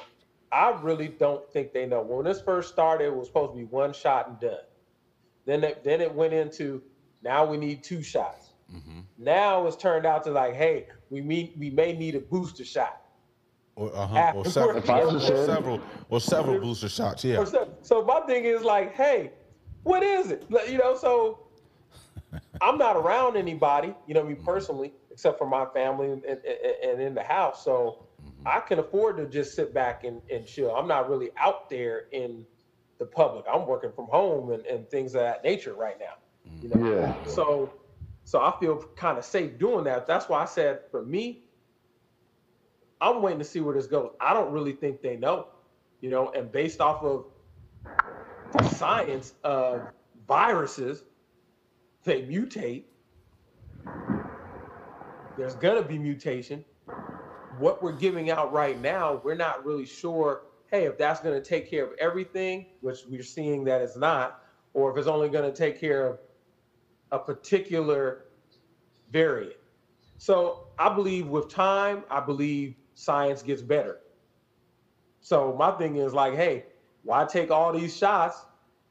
[0.50, 2.02] I really don't think they know.
[2.02, 4.58] When this first started, it was supposed to be one shot and done.
[5.46, 6.82] Then it, then it went into
[7.22, 8.50] now we need two shots.
[9.16, 13.02] Now it's turned out to like, hey, we meet we may need a booster shot.
[13.76, 15.80] Or, uh-huh, or several, or several,
[16.10, 17.24] or several booster shots.
[17.24, 17.44] Yeah.
[17.44, 19.30] So, so my thing is like, hey,
[19.84, 20.44] what is it?
[20.68, 21.46] You know, so
[22.60, 26.38] I'm not around anybody, you know, me personally, except for my family and, and,
[26.84, 27.64] and in the house.
[27.64, 28.46] So mm-hmm.
[28.46, 30.70] I can afford to just sit back and, and chill.
[30.70, 32.46] I'm not really out there in
[33.00, 33.44] the public.
[33.52, 36.14] I'm working from home and, and things of that nature right now.
[36.62, 36.76] You know?
[36.76, 37.02] Mm-hmm.
[37.02, 37.34] Yeah.
[37.34, 37.72] So
[38.22, 40.06] so I feel kind of safe doing that.
[40.06, 41.42] That's why I said for me,
[43.00, 44.12] I'm waiting to see where this goes.
[44.20, 45.48] I don't really think they know,
[46.00, 47.24] you know, and based off of
[48.56, 49.82] the science of
[50.28, 51.02] viruses,
[52.04, 52.84] they mutate.
[55.38, 56.64] There's gonna be mutation.
[57.58, 60.42] What we're giving out right now, we're not really sure.
[60.70, 64.42] Hey, if that's going to take care of everything, which we're seeing that it's not,
[64.74, 66.18] or if it's only going to take care of
[67.10, 68.26] a particular
[69.10, 69.56] variant.
[70.18, 74.00] So I believe with time, I believe science gets better.
[75.20, 76.66] So my thing is like, hey,
[77.02, 78.44] why take all these shots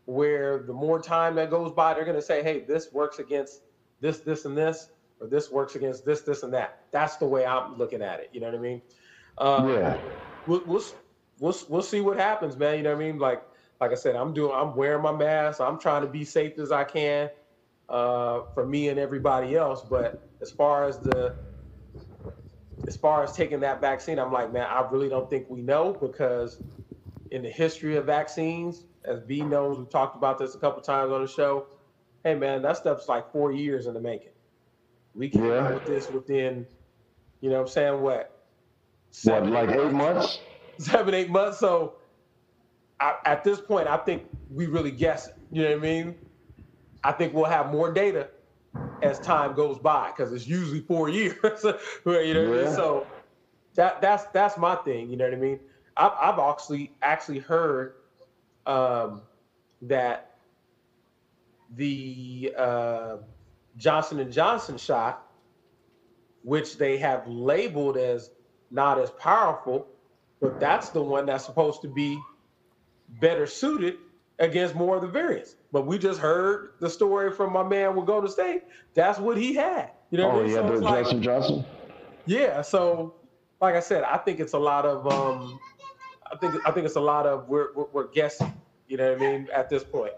[0.06, 3.62] where the more time that goes by, they're going to say, hey, this works against
[4.02, 4.90] this, this, and this,
[5.20, 6.86] or this works against this, this, and that.
[6.92, 8.30] That's the way I'm looking at it.
[8.34, 8.82] You know what I mean?
[9.38, 9.98] Uh, Yeah.
[10.46, 10.84] we'll, we'll
[11.40, 12.78] we'll we'll see what happens, man.
[12.78, 13.20] You know what I mean?
[13.20, 13.44] Like
[13.80, 15.62] like I said, I'm doing I'm wearing my mask.
[15.62, 17.30] I'm trying to be safe as I can
[17.90, 19.82] uh, for me and everybody else.
[19.82, 21.36] But as far as the
[22.88, 25.94] as far as taking that vaccine, I'm like, man, I really don't think we know
[25.94, 26.60] because
[27.32, 31.12] in the history of vaccines, as B knows, we talked about this a couple times
[31.12, 31.68] on the show.
[32.24, 34.32] Hey, man, that stuff's like four years in the making.
[35.18, 35.60] We came Yeah.
[35.60, 36.68] out with this within,
[37.42, 38.46] you know, what I'm saying what?
[39.24, 40.40] What, seven, like eight months?
[40.80, 41.60] seven, eight months.
[41.60, 41.96] So
[43.00, 45.30] I, at this point, I think we really guess.
[45.52, 46.16] You know what I mean?
[47.04, 48.30] I think we'll have more data
[49.02, 51.36] as time goes by because it's usually four years.
[51.44, 52.68] you know what I mean?
[52.68, 52.76] Yeah.
[52.76, 53.08] So
[53.76, 55.10] that that's that's my thing.
[55.10, 55.60] You know what I mean?
[55.98, 57.96] I've, I've actually actually heard
[58.66, 59.24] um,
[59.82, 60.38] that
[61.70, 63.18] the uh,
[63.78, 65.24] Johnson and Johnson shot,
[66.44, 68.32] which they have labeled as
[68.72, 69.88] not as powerful,
[70.42, 72.20] but that's the one that's supposed to be
[73.22, 73.96] better suited
[74.40, 75.56] against more of the variants.
[75.72, 78.64] But we just heard the story from my man with Golden State.
[78.94, 79.92] That's what he had.
[80.12, 80.52] You know Oh, mean?
[80.52, 81.66] yeah, So like- Johnson Johnson.
[82.26, 83.16] yeah, so
[83.62, 85.60] like I said, I think it's a lot of um
[86.32, 88.54] I think I think it's a lot of we're we're, we're guessing,
[88.88, 90.14] you know what I mean, at this point.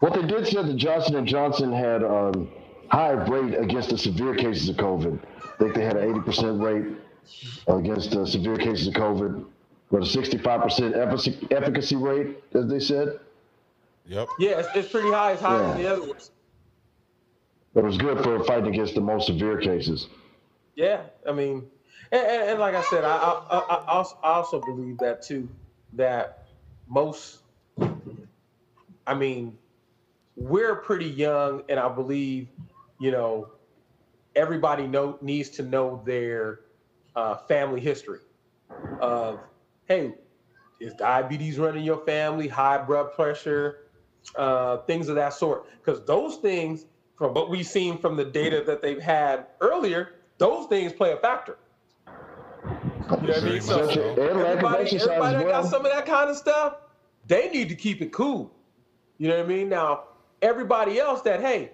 [0.00, 2.50] What they did say that Johnson and Johnson had um,
[2.90, 5.18] high rate against the severe cases of COVID.
[5.44, 6.96] I think they had an 80% rate
[7.68, 9.44] against the severe cases of COVID,
[9.90, 13.18] but a 65% efficacy, efficacy rate, as they said.
[14.06, 14.28] Yep.
[14.38, 15.90] Yeah, it's, it's pretty high, it's higher than the Yeah.
[15.92, 16.30] other ones.
[17.74, 20.08] It was good for fighting against the most severe cases.
[20.76, 21.66] Yeah, I mean,
[22.12, 25.22] and, and, and like I said, I, I, I, I also, I also believe that
[25.22, 25.48] too.
[25.94, 26.46] That
[26.88, 27.38] most,
[29.06, 29.58] I mean,
[30.36, 32.48] we're pretty young, and I believe,
[32.98, 33.48] you know,
[34.34, 36.60] everybody know needs to know their
[37.14, 38.20] uh, family history
[39.00, 39.40] of,
[39.86, 40.14] hey,
[40.80, 43.88] is diabetes running your family, high blood pressure,
[44.36, 45.66] uh, things of that sort?
[45.78, 46.86] Because those things,
[47.16, 51.16] from what we've seen from the data that they've had earlier, those things play a
[51.16, 51.58] factor.
[52.66, 53.60] You know what I mean?
[53.62, 54.02] So much so.
[54.02, 56.76] And lack of everybody, everybody that got some of that kind of stuff,
[57.26, 58.52] they need to keep it cool.
[59.18, 59.68] You know what I mean?
[59.68, 60.04] Now,
[60.42, 61.70] everybody else that, hey,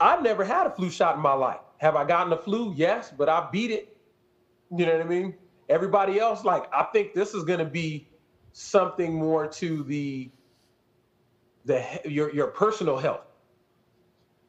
[0.00, 1.60] I've never had a flu shot in my life.
[1.78, 2.72] Have I gotten the flu?
[2.76, 3.96] Yes, but I beat it.
[4.70, 5.34] You know what I mean?
[5.68, 8.08] Everybody else, like, I think this is going to be
[8.52, 10.30] something more to the
[11.64, 13.22] the your your personal health.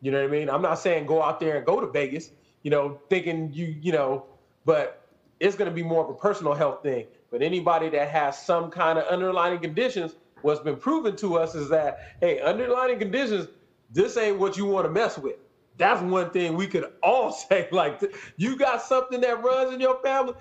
[0.01, 0.49] You know what I mean?
[0.49, 2.31] I'm not saying go out there and go to Vegas,
[2.61, 4.25] you know, thinking you, you know,
[4.63, 5.07] but
[5.39, 7.07] it's going to be more of a personal health thing.
[7.31, 11.67] But anybody that has some kind of underlying conditions, what's been proven to us is
[11.69, 13.47] that, hey, underlying conditions,
[13.91, 15.35] this ain't what you want to mess with.
[15.77, 17.67] That's one thing we could all say.
[17.71, 18.01] Like,
[18.38, 20.33] you got something that runs in your family,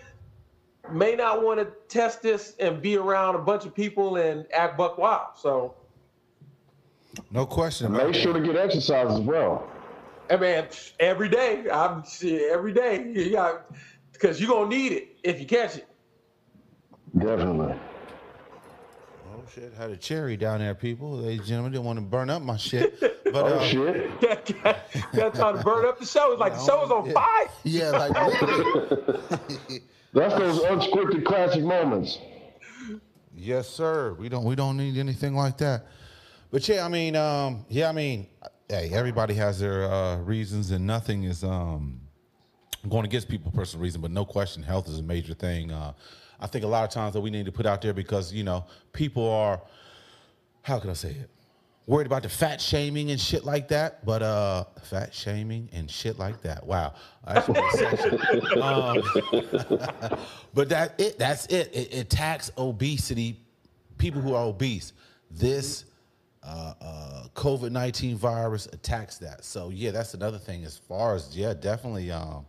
[0.91, 4.79] may not want to test this and be around a bunch of people and act
[4.79, 5.31] buck wild.
[5.37, 5.75] So,
[7.31, 7.93] No question.
[7.93, 9.69] Make sure to get exercise as well.
[10.31, 10.65] I mean,
[10.99, 13.67] every day, I'm shit, every day, you got
[14.13, 15.87] because you're gonna need it if you catch it.
[17.19, 17.75] Definitely.
[19.55, 19.73] Shit!
[19.75, 21.13] Had a cherry down there, people.
[21.19, 22.99] Ladies and gentlemen, didn't want to burn up my shit.
[23.27, 24.21] But Oh, uh, shit.
[24.63, 24.79] got,
[25.13, 26.31] got time to burn up the show.
[26.33, 27.13] It's like the show was on Yeah.
[27.13, 27.49] fire.
[27.65, 29.81] Yeah, like literally.
[30.15, 32.19] That's those unscripted classic moments.
[33.35, 34.15] yes, sir.
[34.15, 35.87] We don't we don't need anything like that.
[36.53, 38.29] But yeah, I mean, um, yeah, I mean,
[38.69, 42.01] hey, everybody has their uh, reasons, and nothing is um,
[42.89, 44.01] going against people personal reason.
[44.01, 45.73] But no question, health is a major thing.
[45.73, 45.93] Uh,
[46.41, 48.45] I think a lot of times that we need to put out there because you
[48.45, 49.61] know people are,
[50.63, 51.31] how can I say it?
[51.87, 56.19] Worried about the fat shaming and shit like that, but uh, fat shaming and shit
[56.19, 56.67] like that.
[56.67, 59.03] Wow, that's um,
[60.55, 61.71] but that it that's it.
[61.73, 63.39] It attacks obesity,
[63.99, 64.95] people who are obese.
[65.31, 65.85] This
[66.43, 69.45] uh, uh, COVID nineteen virus attacks that.
[69.45, 70.65] So yeah, that's another thing.
[70.65, 72.47] As far as yeah, definitely um,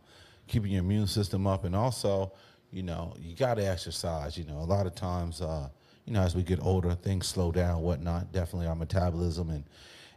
[0.48, 2.32] keeping your immune system up, and also
[2.70, 4.36] you know you got to exercise.
[4.36, 5.68] You know, a lot of times uh,
[6.04, 8.32] you know as we get older, things slow down, whatnot.
[8.32, 9.64] Definitely our metabolism and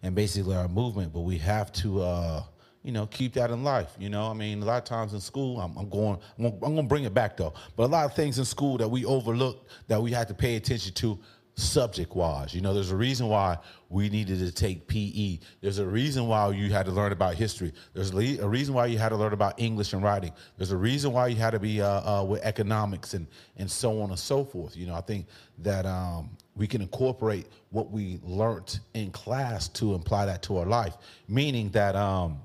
[0.03, 2.01] and basically our movement, but we have to.
[2.01, 2.43] Uh,
[2.83, 3.91] you know, keep that in life.
[3.99, 6.75] You know, I mean, a lot of times in school, I'm, I'm going, I'm I'm
[6.75, 7.53] gonna bring it back though.
[7.75, 10.55] But a lot of things in school that we overlooked, that we had to pay
[10.55, 11.19] attention to
[11.61, 12.53] subject wise.
[12.53, 13.57] You know, there's a reason why
[13.89, 15.39] we needed to take PE.
[15.61, 17.73] There's a reason why you had to learn about history.
[17.93, 20.31] There's a reason why you had to learn about English and writing.
[20.57, 24.01] There's a reason why you had to be uh, uh, with economics and and so
[24.01, 24.75] on and so forth.
[24.75, 25.27] You know, I think
[25.59, 30.65] that um, we can incorporate what we learned in class to apply that to our
[30.65, 30.97] life.
[31.27, 31.95] Meaning that.
[31.95, 32.41] Um,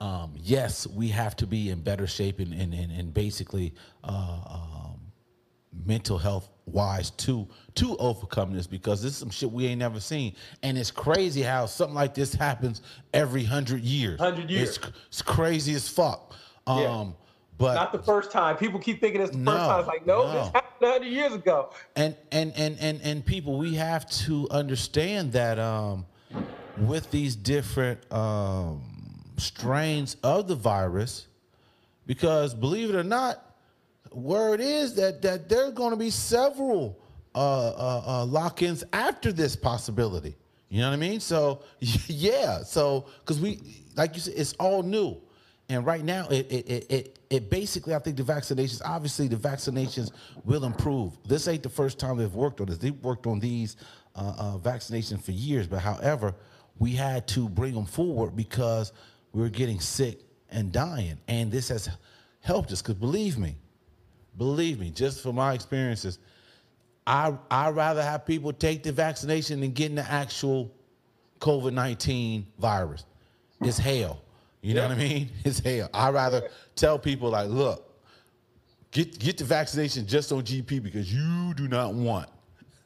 [0.00, 3.72] um, yes, we have to be in better shape and, and, and, and basically
[4.02, 5.00] uh, um,
[5.86, 10.00] mental health wise to to overcome this because this is some shit we ain't never
[10.00, 12.80] seen and it's crazy how something like this happens
[13.12, 14.78] every hundred years 100 years.
[14.78, 16.34] it's, it's crazy as fuck
[16.66, 17.04] um Yeah.
[17.58, 18.56] but Not the first time.
[18.56, 19.78] People keep thinking it's the No, first time.
[19.80, 20.32] It's like, no, no.
[20.32, 21.70] this happened 100 years ago.
[21.96, 26.06] and and and and and people we have to understand that um
[26.78, 28.82] with these different um
[29.36, 31.26] strains of the virus
[32.06, 33.53] because believe it or not
[34.14, 37.00] word is that that there's going to be several
[37.34, 40.36] uh, uh, uh, lock-ins after this possibility.
[40.68, 41.20] You know what I mean?
[41.20, 45.20] So yeah, so because we, like you said, it's all new,
[45.68, 49.36] and right now it it, it it it basically I think the vaccinations, obviously the
[49.36, 50.12] vaccinations
[50.44, 51.16] will improve.
[51.26, 52.78] This ain't the first time they've worked on this.
[52.78, 53.76] They've worked on these
[54.14, 56.34] uh, uh, vaccinations for years, but however,
[56.78, 58.92] we had to bring them forward because
[59.32, 61.88] we were getting sick and dying, and this has
[62.40, 62.80] helped us.
[62.80, 63.56] Because believe me,
[64.36, 66.18] believe me, just from my experiences,
[67.06, 70.70] I I rather have people take the vaccination than getting the actual
[71.40, 73.04] COVID nineteen virus.
[73.60, 74.20] It's hell.
[74.60, 75.30] You know what I mean?
[75.44, 75.90] It's hell.
[75.92, 77.94] I rather tell people like, look,
[78.90, 82.28] get get the vaccination just on GP because you do not want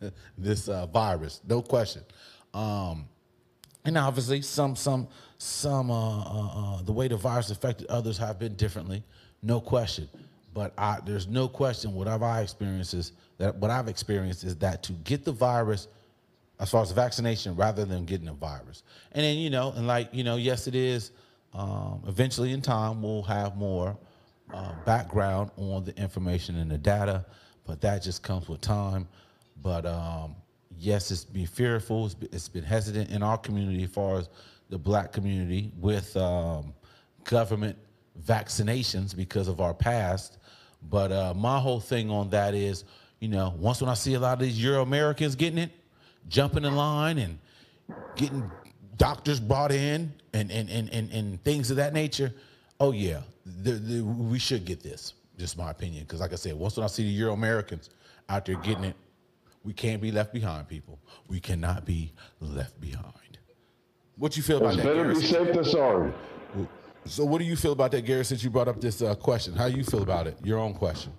[0.38, 2.02] this uh, virus, no question.
[2.52, 3.06] Um,
[3.84, 8.38] and obviously, some some some uh, uh, uh, the way the virus affected others have
[8.38, 9.04] been differently,
[9.42, 10.08] no question.
[10.54, 11.94] But I, there's no question.
[11.94, 15.88] Whatever I experience is that what I've experienced is that to get the virus,
[16.60, 18.82] as far as vaccination, rather than getting a virus,
[19.12, 21.12] and then you know, and like you know, yes, it is.
[21.54, 23.96] Um, eventually, in time, we'll have more
[24.52, 27.24] uh, background on the information and the data,
[27.64, 29.06] but that just comes with time.
[29.62, 30.34] But um,
[30.78, 32.06] yes, it's been fearful.
[32.06, 34.28] It's been, it's been hesitant in our community, as far as
[34.68, 36.74] the black community, with um,
[37.24, 37.78] government
[38.24, 40.38] vaccinations because of our past.
[40.90, 42.84] But uh, my whole thing on that is,
[43.20, 45.70] you know, once when I see a lot of these Euro Americans getting it,
[46.28, 47.38] jumping in line and
[48.16, 48.50] getting
[48.96, 52.32] doctors brought in and and and and, and things of that nature.
[52.80, 55.14] Oh yeah, the, the, we should get this.
[55.36, 57.90] Just my opinion, because like I said, once when I see the Euro Americans
[58.28, 58.96] out there getting it,
[59.64, 60.98] we can't be left behind, people.
[61.28, 63.38] We cannot be left behind.
[64.16, 66.12] What you feel about It's that, better be safe than sorry.
[67.08, 68.24] So, what do you feel about that, Gary?
[68.24, 70.36] Since you brought up this uh, question, how do you feel about it?
[70.44, 71.12] Your own question.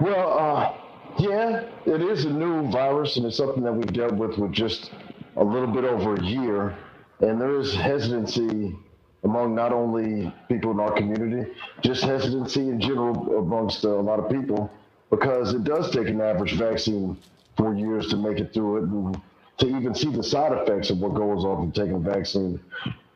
[0.00, 0.76] Well, uh,
[1.18, 4.92] yeah, it is a new virus, and it's something that we've dealt with with just
[5.36, 6.76] a little bit over a year.
[7.20, 8.76] And there is hesitancy
[9.24, 11.50] among not only people in our community,
[11.82, 14.70] just hesitancy in general amongst uh, a lot of people,
[15.10, 17.18] because it does take an average vaccine
[17.56, 19.20] four years to make it through it, and
[19.58, 22.60] to even see the side effects of what goes on from taking a vaccine.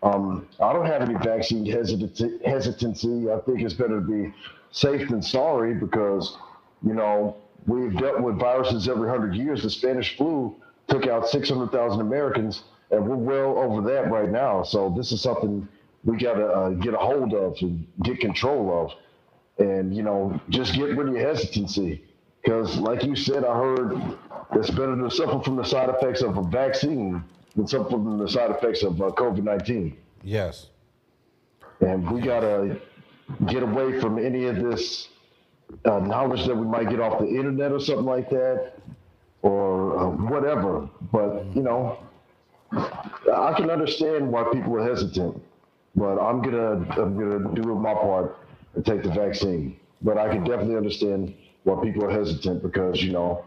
[0.05, 3.30] Um, I don't have any vaccine hesitancy, hesitancy.
[3.30, 4.34] I think it's better to be
[4.70, 6.36] safe than sorry because,
[6.82, 7.36] you know,
[7.66, 9.62] we've dealt with viruses every hundred years.
[9.62, 10.55] The Spanish flu
[10.88, 14.62] took out 600,000 Americans, and we're well over that right now.
[14.62, 15.66] So this is something
[16.05, 19.66] we got to uh, get a hold of and get control of.
[19.66, 22.05] And, you know, just get rid of your hesitancy.
[22.42, 24.18] Because, like you said, I heard
[24.55, 27.24] it's better to suffer from the side effects of a vaccine
[27.57, 30.68] than suffer from the side effects of uh, COVID 19 Yes.
[31.80, 32.80] and we gotta
[33.46, 35.09] get away from any of this
[35.86, 38.74] uh, knowledge that we might get off the internet or something like that,
[39.42, 40.88] or uh, whatever.
[41.12, 41.98] But you know,
[42.72, 45.42] I can understand why people are hesitant,
[45.96, 48.36] but I'm gonna I'm gonna do my part
[48.74, 49.78] and take the vaccine.
[50.02, 53.44] But I can definitely understand why people are hesitant because you know.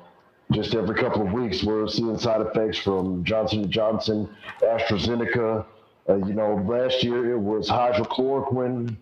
[0.51, 4.29] Just every couple of weeks, we're seeing side effects from Johnson & Johnson,
[4.61, 5.65] AstraZeneca,
[6.09, 8.95] uh, you know, last year it was hydrochloroquine.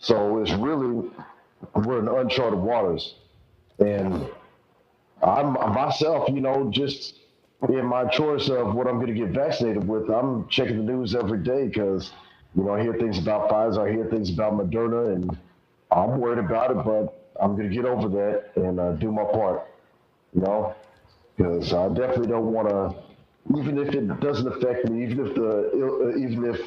[0.00, 1.08] So it's really,
[1.74, 3.14] we're in uncharted waters.
[3.78, 4.28] And
[5.22, 7.20] I'm myself, you know, just
[7.68, 11.14] in my choice of what I'm going to get vaccinated with, I'm checking the news
[11.14, 12.12] every day because,
[12.56, 15.36] you know, I hear things about Pfizer, I hear things about Moderna, and
[15.90, 19.24] I'm worried about it, but I'm going to get over that and uh, do my
[19.24, 19.66] part,
[20.34, 20.74] you know,
[21.38, 22.94] because I definitely don't want to
[23.56, 26.60] even if it doesn't affect me, even if the even if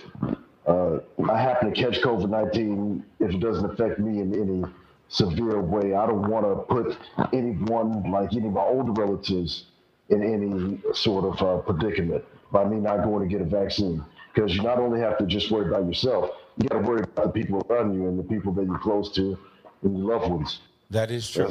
[0.66, 1.00] uh,
[1.32, 4.64] I happen to catch COVID nineteen, if it doesn't affect me in any
[5.10, 6.98] severe way, I don't want to put
[7.34, 9.66] anyone like any of my older relatives
[10.10, 14.04] in any sort of uh, predicament by me not going to get a vaccine.
[14.34, 17.34] Because you not only have to just worry about yourself, you got to worry about
[17.34, 19.38] the people around you and the people that you're close to
[19.84, 20.60] and your loved ones.
[20.90, 21.50] That is true.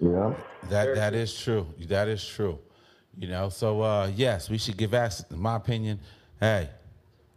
[0.00, 0.12] That's.
[0.12, 0.34] Yeah.
[0.68, 1.66] That that is true.
[1.88, 2.58] That is true.
[3.18, 5.30] You know, so uh, yes, we should give access.
[5.30, 6.00] In my opinion,
[6.38, 6.70] hey,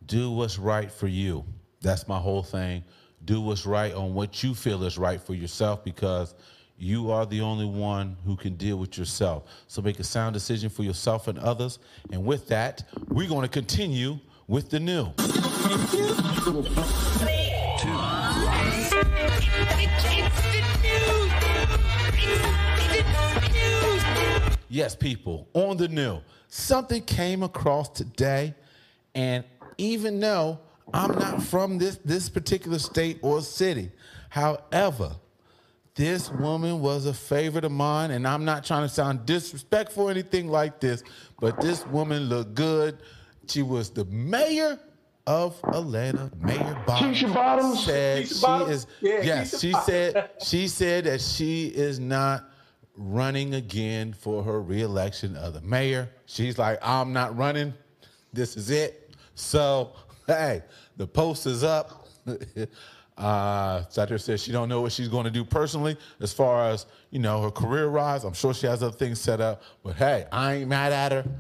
[0.05, 1.43] do what's right for you.
[1.81, 2.83] That's my whole thing.
[3.25, 6.35] Do what's right on what you feel is right for yourself because
[6.77, 9.43] you are the only one who can deal with yourself.
[9.67, 11.79] So make a sound decision for yourself and others.
[12.11, 15.13] And with that, we're going to continue with the new.
[24.73, 26.19] Yes, people, on the new.
[26.47, 28.55] Something came across today,
[29.13, 29.43] and
[29.77, 30.59] even though
[30.91, 33.91] I'm not from this, this particular state or city,
[34.29, 35.11] however,
[35.95, 40.09] This woman was a favorite of mine, and I'm not trying to sound disrespectful or
[40.11, 41.03] anything like this,
[41.39, 42.97] but this woman looked good.
[43.47, 44.79] She was the mayor
[45.27, 47.21] of Atlanta, Mayor Bottoms.
[47.21, 47.85] Keisha Bottoms?
[47.85, 48.71] said Keisha she Bottoms?
[48.71, 48.87] is.
[49.01, 49.85] Yeah, yes, Keisha she Bottoms.
[49.85, 52.49] said she said that she is not
[52.95, 56.09] running again for her reelection of the mayor.
[56.25, 57.73] She's like, I'm not running.
[58.31, 59.15] This is it.
[59.35, 59.93] So,
[60.27, 60.63] hey,
[60.97, 62.07] the post is up.
[63.17, 66.85] uh, Satter says she don't know what she's going to do personally as far as,
[67.09, 68.23] you know, her career rise.
[68.23, 69.63] I'm sure she has other things set up.
[69.83, 71.25] But hey, I ain't mad at her.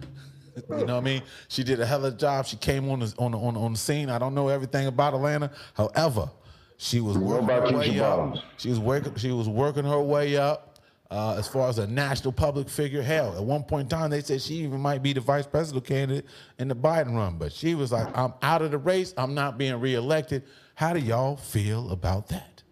[0.69, 1.23] You know what I mean?
[1.47, 2.45] She did a hell of a job.
[2.45, 4.11] She came on the, on the, on the, on the scene.
[4.11, 5.49] I don't know everything about Atlanta.
[5.73, 6.29] However,
[6.77, 8.37] she was working her way up.
[8.57, 9.15] She was working.
[9.15, 10.72] She was working her way up
[11.11, 13.01] uh, as far as a national public figure.
[13.01, 15.81] Hell, at one point in time, they said she even might be the vice presidential
[15.81, 16.25] candidate
[16.57, 17.37] in the Biden run.
[17.37, 19.13] But she was like, "I'm out of the race.
[19.17, 20.43] I'm not being reelected."
[20.75, 22.63] How do y'all feel about that?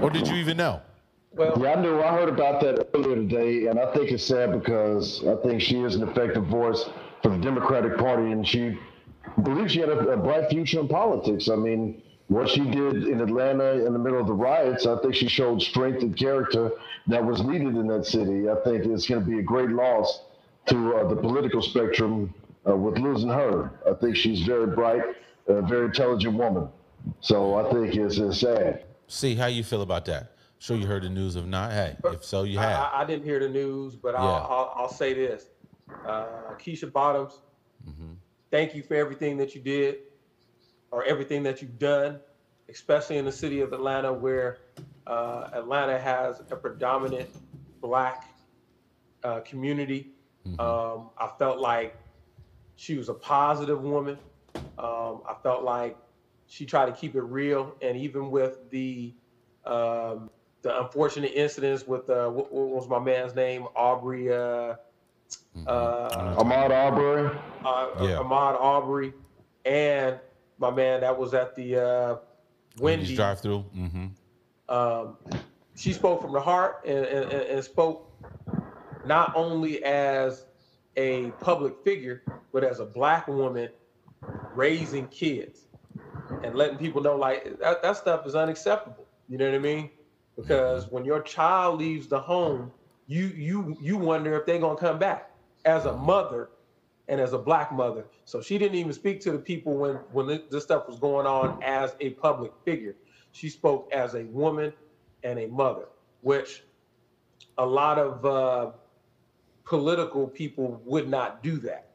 [0.00, 0.80] Or did you even know?
[1.34, 2.00] Well, Yeah, I knew.
[2.00, 5.80] I heard about that earlier today, and I think it's sad because I think she
[5.80, 6.88] is an effective voice
[7.22, 8.78] for the Democratic Party, and she
[9.42, 11.48] believes she had a, a bright future in politics.
[11.48, 15.16] I mean, what she did in Atlanta in the middle of the riots, I think
[15.16, 16.70] she showed strength and character
[17.08, 18.48] that was needed in that city.
[18.48, 20.22] I think it's going to be a great loss
[20.66, 22.32] to uh, the political spectrum
[22.68, 23.72] uh, with losing her.
[23.84, 25.02] I think she's very bright,
[25.48, 26.68] a very intelligent woman.
[27.20, 28.84] So I think it's, it's sad.
[29.08, 30.36] See how you feel about that.
[30.60, 31.34] Sure, you heard the news.
[31.34, 32.78] If not, hey, if so, you have.
[32.92, 34.46] I, I didn't hear the news, but I'll, Yeah.
[34.54, 35.46] I'll, I'll say this.
[36.06, 36.26] Uh,
[36.60, 37.40] Keisha Bottoms,
[37.88, 38.12] Mm-hmm.
[38.52, 39.96] thank you for everything that you did
[40.90, 42.18] or everything that you've done,
[42.68, 44.58] especially in the city of Atlanta, where
[45.06, 47.28] uh, Atlanta has a predominant
[47.80, 48.34] black
[49.24, 50.12] uh, community.
[50.46, 50.60] Mm-hmm.
[50.60, 51.96] Um, I felt like
[52.76, 54.18] she was a positive woman.
[54.78, 55.96] Um, I felt like
[56.46, 59.12] she tried to keep it real, and even with the
[59.66, 60.30] um,
[60.62, 64.74] the unfortunate incidents with uh, what, what was my man's name, Aubrey, uh,
[65.66, 68.16] uh, Ahmaud Aubrey, uh, Yeah.
[68.16, 69.12] Ahmaud Aubrey,
[69.64, 70.18] and
[70.60, 72.16] my man that was at the uh,
[72.78, 73.16] Wendy's.
[73.16, 73.64] drive through.
[73.76, 74.06] Mm-hmm.
[74.68, 75.16] Um,
[75.74, 78.06] she spoke from the heart and, and, and spoke
[79.04, 80.44] not only as
[80.96, 83.70] a public figure, but as a black woman
[84.54, 85.66] raising kids
[86.44, 89.06] and letting people know like that, that stuff is unacceptable.
[89.28, 89.90] You know what I mean?
[90.36, 92.70] Because when your child leaves the home,
[93.06, 95.30] you you you wonder if they're gonna come back
[95.64, 96.50] as a mother
[97.10, 98.06] and as a black mother.
[98.24, 101.62] So she didn't even speak to the people when when this stuff was going on
[101.62, 102.96] as a public figure.
[103.32, 104.72] She spoke as a woman
[105.24, 105.86] and a mother,
[106.22, 106.64] which
[107.58, 108.70] a lot of uh,
[109.64, 111.90] political people would not do that.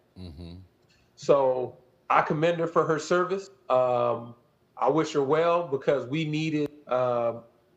[1.15, 1.77] So
[2.09, 3.49] I commend her for her service.
[3.69, 4.35] Um,
[4.77, 7.35] I wish her well because we needed uh,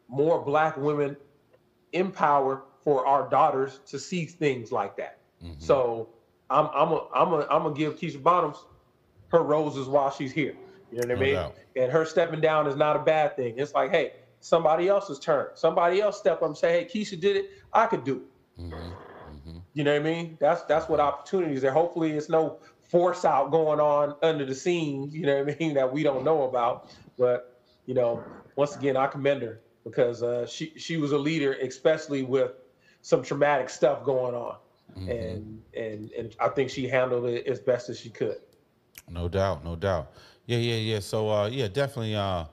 [0.09, 1.17] more black women
[1.93, 5.19] in power for our daughters to see things like that.
[5.59, 6.09] So
[6.51, 8.65] I'm I'm a, I'm a, I'm gonna give Keisha Bottoms
[9.29, 10.57] her roses while she's here.
[10.91, 11.35] You know what I mean?
[11.35, 11.55] doubt.
[11.77, 13.55] And her stepping down is not a bad thing.
[13.59, 15.49] It's like, hey, somebody else's turn.
[15.55, 17.51] Somebody else step up and say, hey, Keisha did it.
[17.73, 18.23] I could do it.
[19.75, 20.37] You know what I mean?
[20.41, 21.71] That's that's what opportunities are.
[21.71, 25.15] Hopefully, it's no force out going on under the scenes.
[25.15, 25.75] You know what I mean?
[25.75, 26.91] That we don't know about.
[27.19, 28.23] But you know,
[28.57, 32.53] once again, I commend her because uh, she she was a leader, especially with
[33.03, 34.57] some traumatic stuff going on,
[35.09, 38.39] and and and I think she handled it as best as she could.
[39.09, 40.13] No doubt, no doubt.
[40.47, 41.01] Yeah, yeah, yeah.
[41.01, 42.45] So uh yeah, definitely uh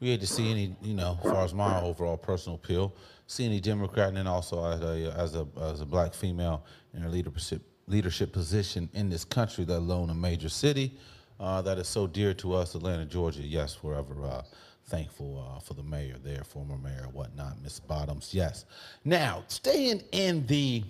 [0.00, 2.94] we hate to see any, you know, as far as my overall personal appeal,
[3.26, 7.02] see any Democrat and then also as a as a as a black female in
[7.04, 10.96] a leadership leadership position in this country, let alone a major city,
[11.40, 13.42] uh, that is so dear to us, Atlanta, Georgia.
[13.42, 14.42] Yes, forever uh
[14.88, 18.32] thankful uh, for the mayor there, former mayor, whatnot, Miss Bottoms.
[18.32, 18.64] Yes.
[19.04, 20.82] Now, staying in the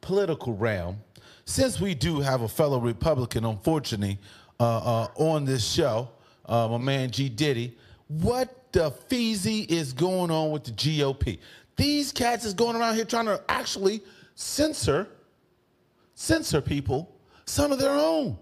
[0.00, 0.98] political realm,
[1.44, 4.18] since we do have a fellow Republican, unfortunately,
[4.58, 6.08] uh, uh, on this show,
[6.46, 7.28] uh, my man G.
[7.28, 7.76] Diddy,
[8.08, 11.38] what the feezy is going on with the GOP?
[11.76, 14.02] These cats is going around here trying to actually
[14.34, 15.08] censor,
[16.14, 17.14] censor people,
[17.46, 18.38] some of their own.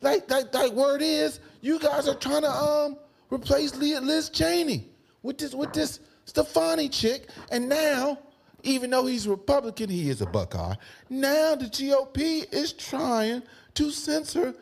[0.00, 2.96] Like, like, like word is, you guys are trying to um
[3.30, 4.88] replace Liz Liz Cheney
[5.22, 8.18] with this with this Stefani chick, and now,
[8.62, 10.74] even though he's Republican, he is a Buckeye.
[11.08, 13.42] Now the GOP is trying
[13.74, 14.54] to censor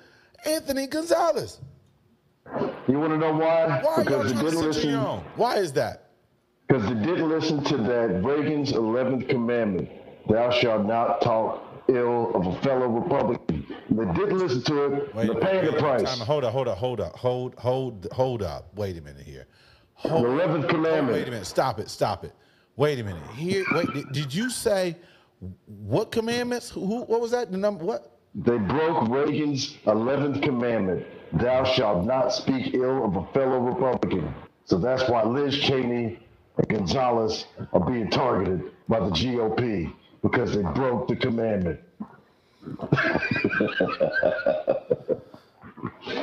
[0.45, 1.61] Anthony Gonzalez.
[2.87, 3.81] You want to know why?
[3.83, 4.95] Why because to didn't listen.
[5.37, 6.11] Why is that?
[6.67, 9.89] Because they didn't listen to that Reagan's 11th commandment:
[10.29, 15.15] "Thou shalt not talk ill of a fellow Republican." They didn't listen to it.
[15.15, 16.03] Wait, they're paying the price.
[16.03, 18.67] time- hold up, hold up, hold up, hold, hold, hold up.
[18.77, 19.47] Wait a minute here.
[19.95, 21.13] Hold- The 11th hold- commandment.
[21.13, 21.47] Wait a minute.
[21.47, 21.89] Stop it.
[21.89, 22.33] Stop it.
[22.77, 23.23] Wait a minute.
[23.35, 23.65] Here.
[23.73, 23.93] Wait.
[23.93, 24.97] Did, did you say
[25.67, 26.71] what commandments?
[26.71, 26.85] Who?
[26.87, 27.51] who- What was that?
[27.53, 27.85] The number?
[27.85, 28.11] What?
[28.35, 34.33] They broke Reagan's 11th commandment Thou shalt not speak ill of a fellow Republican.
[34.67, 36.21] So that's why Liz Cheney
[36.59, 41.81] and Gonzalez are being targeted by the GOP because they broke the commandment.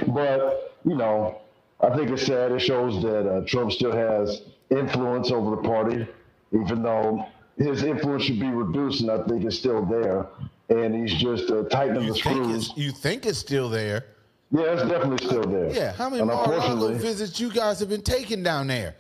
[0.08, 1.41] but, you know,
[1.82, 2.52] I think it's sad.
[2.54, 6.08] It shows that uh, Trump still has influence over the party,
[6.52, 7.26] even though
[7.58, 10.28] his influence should be reduced, and I think it's still there.
[10.70, 12.74] And he's just uh, tightening You the screws.
[12.76, 14.06] you think it's still there?
[14.52, 15.72] Yeah, it's definitely still there.
[15.72, 15.91] Yeah.
[15.93, 18.95] How many Mar-a-Lago visits you guys have been taking down there?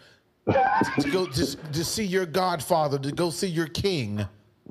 [0.47, 4.25] to go just to see your godfather, to go see your king.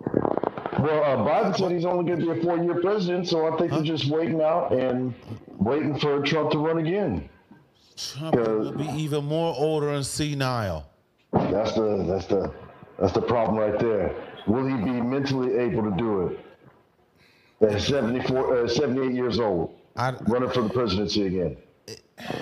[0.04, 3.70] well, uh, Biden said he's only going to be a four-year president, so I think
[3.70, 5.14] they're just waiting out and
[5.58, 7.28] waiting for Trump to run again.
[7.96, 10.86] Trump will be even more older and senile.
[11.32, 12.52] That's the that's the
[13.00, 14.14] that's the problem right there.
[14.46, 17.72] Will he be mentally able to do it?
[17.74, 21.56] At 74, uh, 78 years old, I, running for the presidency again.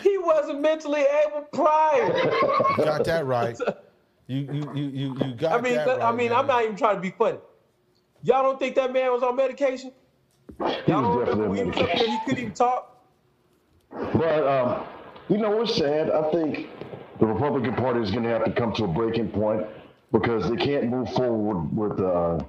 [0.03, 2.07] He wasn't mentally able prior.
[2.07, 3.57] you got that right.
[4.31, 6.03] You you you you, you got I mean, that right.
[6.03, 7.39] I mean, I'm not even trying to be funny.
[8.23, 9.91] Y'all don't think that man was on medication?
[10.59, 12.11] He Y'all was don't definitely on he was medication.
[12.11, 13.07] he couldn't even talk?
[13.91, 14.85] But um,
[15.31, 16.11] you know what's sad?
[16.11, 16.69] I think
[17.21, 19.67] the Republican Party is going to have to come to a breaking point
[20.13, 22.43] because they can't move forward with uh,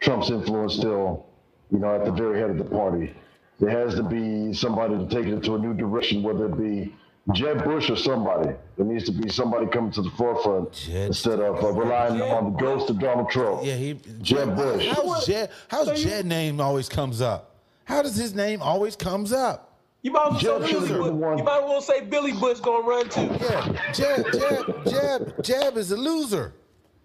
[0.00, 1.26] Trump's influence still,
[1.70, 3.14] you know, at the very head of the party.
[3.58, 6.94] There has to be somebody to take it into a new direction, whether it be
[7.32, 8.54] Jeb Bush or somebody.
[8.76, 12.32] There needs to be somebody coming to the forefront Jeb- instead of uh, relying Jeb
[12.32, 13.60] on the ghost of Donald Trump.
[13.62, 14.86] Yeah, he Jeb Bush.
[14.88, 15.50] How's Jeb?
[15.68, 17.56] How's So you- Jeb name always comes up?
[17.84, 19.66] How does his name always comes up?
[20.02, 21.38] You might as well Jeb say Billy been Bush.
[21.38, 23.20] You might as well say Billy Bush gonna run too.
[23.20, 26.54] Yeah, Jeb, Jeb, Jeb, Jeb is a loser.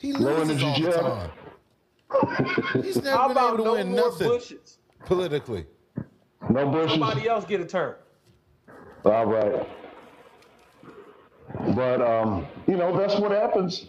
[0.05, 2.83] He Low loses energy all the time.
[2.83, 4.77] He's never How been about able to no win more nothing Bushes?
[5.05, 5.65] politically.
[6.49, 6.91] No Bushes.
[6.91, 7.95] Somebody else get a turn.
[9.03, 9.67] All right.
[11.75, 13.87] But um, you know, that's what happens.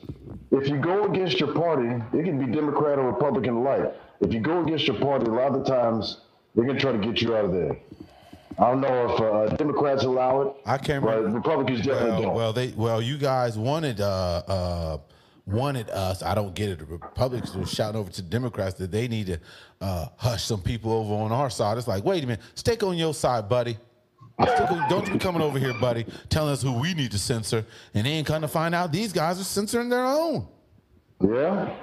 [0.51, 3.95] If you go against your party, it can be Democrat or Republican alike.
[4.21, 6.21] If you go against your party, a lot of the times
[6.55, 7.77] they're gonna try to get you out of there.
[8.59, 11.37] I don't know if uh, Democrats allow it, I can't but remember.
[11.37, 12.35] Republicans definitely Well, don't.
[12.35, 14.99] well, they well, you guys wanted uh uh
[15.47, 16.23] wanted us.
[16.23, 16.79] I don't get it.
[16.81, 19.39] The Republicans were shouting over to Democrats that they need to
[19.81, 21.79] uh, hush some people over on our side.
[21.79, 23.79] It's like, wait a minute, stick on your side, buddy.
[24.39, 27.65] On- don't you be coming over here, buddy, telling us who we need to censor,
[27.95, 30.47] and then come to find out these guys are censoring their own.
[31.27, 31.75] Yeah.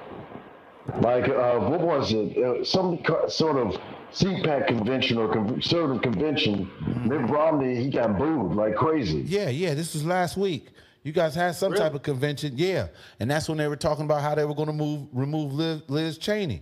[1.02, 2.38] Like, uh, what was it?
[2.38, 3.80] Uh, some co- sort of
[4.12, 6.70] CPAC convention or conservative convention.
[7.06, 9.24] Mitt Romney, he got booed like crazy.
[9.26, 9.74] Yeah, yeah.
[9.74, 10.68] This was last week.
[11.04, 11.84] You guys had some Really?
[11.84, 12.88] type of convention, yeah,
[13.20, 15.82] and that's when they were talking about how they were going to move remove Liz,
[15.88, 16.62] Liz Cheney.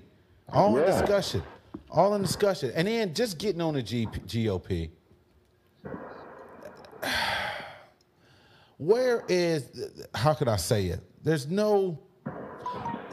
[0.49, 1.43] All in discussion,
[1.89, 4.89] all in discussion, and then just getting on the G- GOP.
[8.77, 9.89] Where is?
[10.15, 11.01] How can I say it?
[11.23, 11.99] There's no.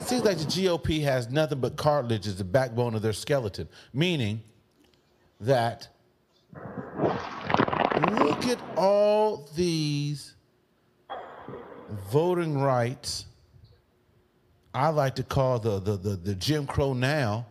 [0.01, 3.69] It seems like the GOP has nothing but cartilage as the backbone of their skeleton,
[3.93, 4.41] meaning
[5.41, 5.89] that
[8.13, 10.35] look at all these
[12.11, 13.27] voting rights.
[14.75, 17.47] I like to call the, the, the, the Jim Crow now.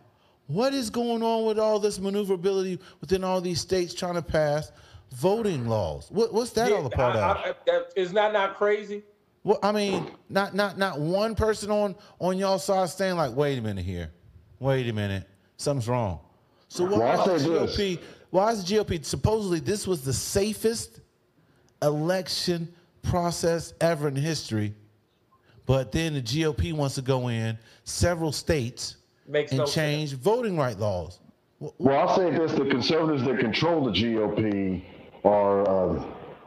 [0.46, 4.72] What is going on with all this maneuverability within all these states trying to pass
[5.14, 6.08] voting laws?
[6.10, 7.36] What, what's that all a part I- of?
[7.38, 9.02] I- that- Is that not crazy?
[9.44, 13.56] Well, I mean, not not not one person on on y'all side saying like, wait
[13.58, 14.10] a minute here,
[14.58, 15.26] wait a minute,
[15.56, 16.20] something's wrong.
[16.68, 17.98] So why Well, I'll is the say this.
[18.00, 18.02] GOP?
[18.30, 21.00] Why is the GOP supposedly this was the safest
[21.82, 22.68] election
[23.08, 24.74] process ever in history,
[25.66, 28.96] but then the GOP wants to go in several states
[29.26, 31.20] Makes and no change voting right laws.
[31.60, 34.82] Well, I'll say this: the conservatives that control the GOP
[35.24, 36.04] are, uh,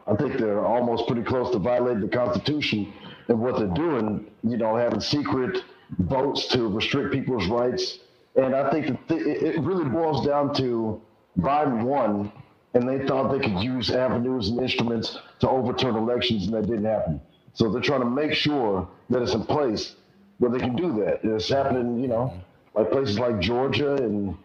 [0.07, 2.93] I think, they're almost pretty close to violating the Constitution
[3.28, 4.32] and what they're doing.
[4.43, 5.64] You know, having secret
[5.99, 7.99] votes to restrict people's rights,
[8.36, 11.01] and I think that th- it it really boils down to
[11.39, 12.32] Biden won,
[12.74, 16.86] and they thought they could use avenues and instruments to overturn elections, and that didn't
[16.86, 17.22] happen.
[17.53, 19.95] So they're trying to make sure that it's in place
[20.38, 21.19] where they can do that.
[21.24, 22.34] It's happening, you know,
[22.74, 24.38] like places like Georgia and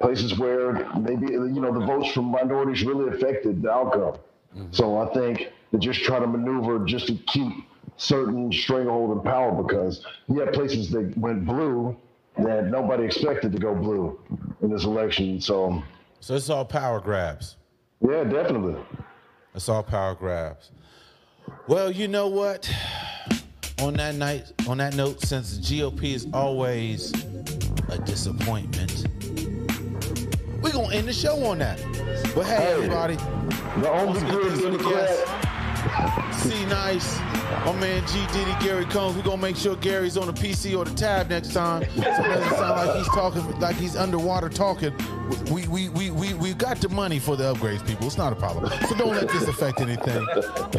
[0.00, 4.18] places where maybe you know the votes from minorities really affected the outcome.
[4.56, 4.66] Mm-hmm.
[4.70, 7.52] So I think they're just trying to maneuver just to keep
[7.96, 11.96] certain stranglehold in power because you have places that went blue
[12.38, 14.18] that nobody expected to go blue
[14.62, 15.40] in this election.
[15.40, 15.82] So
[16.20, 17.56] So it's all power grabs.
[18.00, 18.76] yeah, definitely.
[19.54, 20.70] It's all power grabs.
[21.66, 22.70] Well, you know what?
[23.80, 27.12] on that night, on that note, since the GOP is always
[27.90, 29.06] a disappointment,
[30.60, 31.78] we're gonna end the show on that.
[32.34, 32.72] But hey, Hey.
[32.72, 33.14] everybody,
[33.80, 35.47] The only good this the Democrat.
[36.38, 37.18] C Nice,
[37.66, 39.16] my man G Diddy, Gary Combs.
[39.16, 41.82] We're gonna make sure Gary's on the PC or the tab next time.
[41.82, 44.94] So it doesn't sound like he's talking like he's underwater talking.
[45.52, 48.06] We we we we we got the money for the upgrades, people.
[48.06, 48.70] It's not a problem.
[48.88, 50.26] So don't let this affect anything.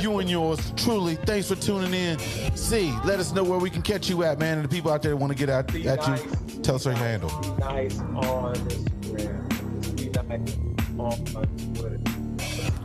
[0.02, 1.16] You and yours, truly.
[1.16, 2.18] Thanks for tuning in.
[2.56, 4.58] C, let us know where we can catch you at, man.
[4.60, 6.24] And the people out there want to get at, Be at nice.
[6.24, 6.62] you.
[6.62, 7.30] Tell us your handle.
[7.42, 9.96] Be nice on Instagram.
[9.98, 10.56] Be nice
[10.98, 11.99] on Twitter.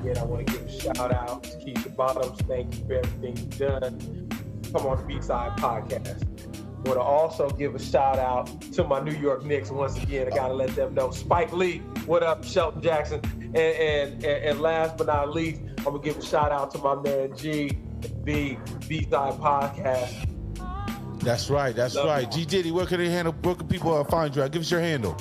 [0.05, 2.39] Again, I want to give a shout out to Keisha Bottoms.
[2.43, 4.29] Thank you for everything you've done.
[4.71, 6.23] Come on the B-Side Podcast.
[6.23, 10.31] I want to also give a shout out to my New York Knicks once again.
[10.31, 11.11] I got to let them know.
[11.11, 13.23] Spike Lee, what up, Shelton Jackson?
[13.25, 16.71] And, and, and, and last but not least, I'm going to give a shout out
[16.73, 17.79] to my man G,
[18.25, 20.29] the B-Side Podcast.
[21.21, 21.75] That's right.
[21.75, 22.37] That's Love right.
[22.37, 22.45] you.
[22.45, 23.35] G Diddy, where can they handle?
[23.41, 24.43] Where can people uh, find you?
[24.43, 24.53] at?
[24.53, 25.17] Give us your handle.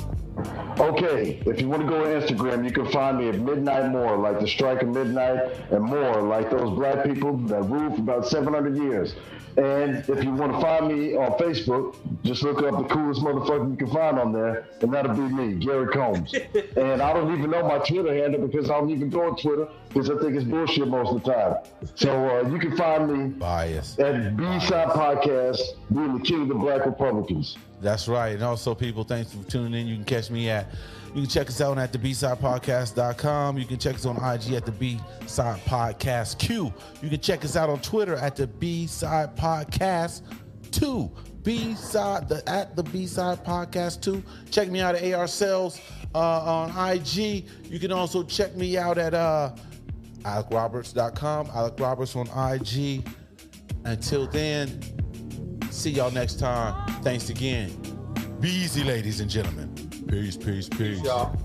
[0.80, 4.18] Okay, if you want to go on Instagram, you can find me at Midnight Moor,
[4.18, 5.40] like the strike of midnight,
[5.72, 9.16] and Moor, like those black people that ruled for about 700 years.
[9.58, 13.72] And if you want to find me on Facebook, just look up the coolest motherfucker
[13.72, 16.34] you can find on there, and that'll be me, Gary Combs.
[16.78, 19.68] and I don't even know my Twitter handle because I don't even go on Twitter
[19.90, 21.58] because I think it's bullshit most of the time.
[21.96, 24.00] So uh, you can find me Bias.
[24.00, 25.60] at B-Side Podcast,
[25.94, 27.58] being the king of the black Republicans.
[27.82, 28.34] That's right.
[28.34, 29.88] And also, people, thanks for tuning in.
[29.88, 30.68] You can catch me at,
[31.14, 33.58] you can check us out at the B-sidepodcast.com.
[33.58, 36.74] You can check us on IG at the B-side podcast Q.
[37.02, 40.22] You can check us out on Twitter at the B-side podcast
[40.72, 41.12] 2.
[41.44, 44.24] B-side, the, at the B-side podcast 2.
[44.50, 45.80] Check me out at AR Sales
[46.16, 47.46] uh, on IG.
[47.66, 49.54] You can also check me out at uh,
[50.22, 51.48] AlecRoberts.com.
[51.54, 53.08] Alec Roberts on IG.
[53.86, 54.80] Until then,
[55.74, 56.88] See y'all next time.
[57.02, 57.72] Thanks again.
[58.40, 59.73] Be easy, ladies and gentlemen.
[60.14, 61.02] Peace, peace, peace.
[61.04, 61.43] Y'all.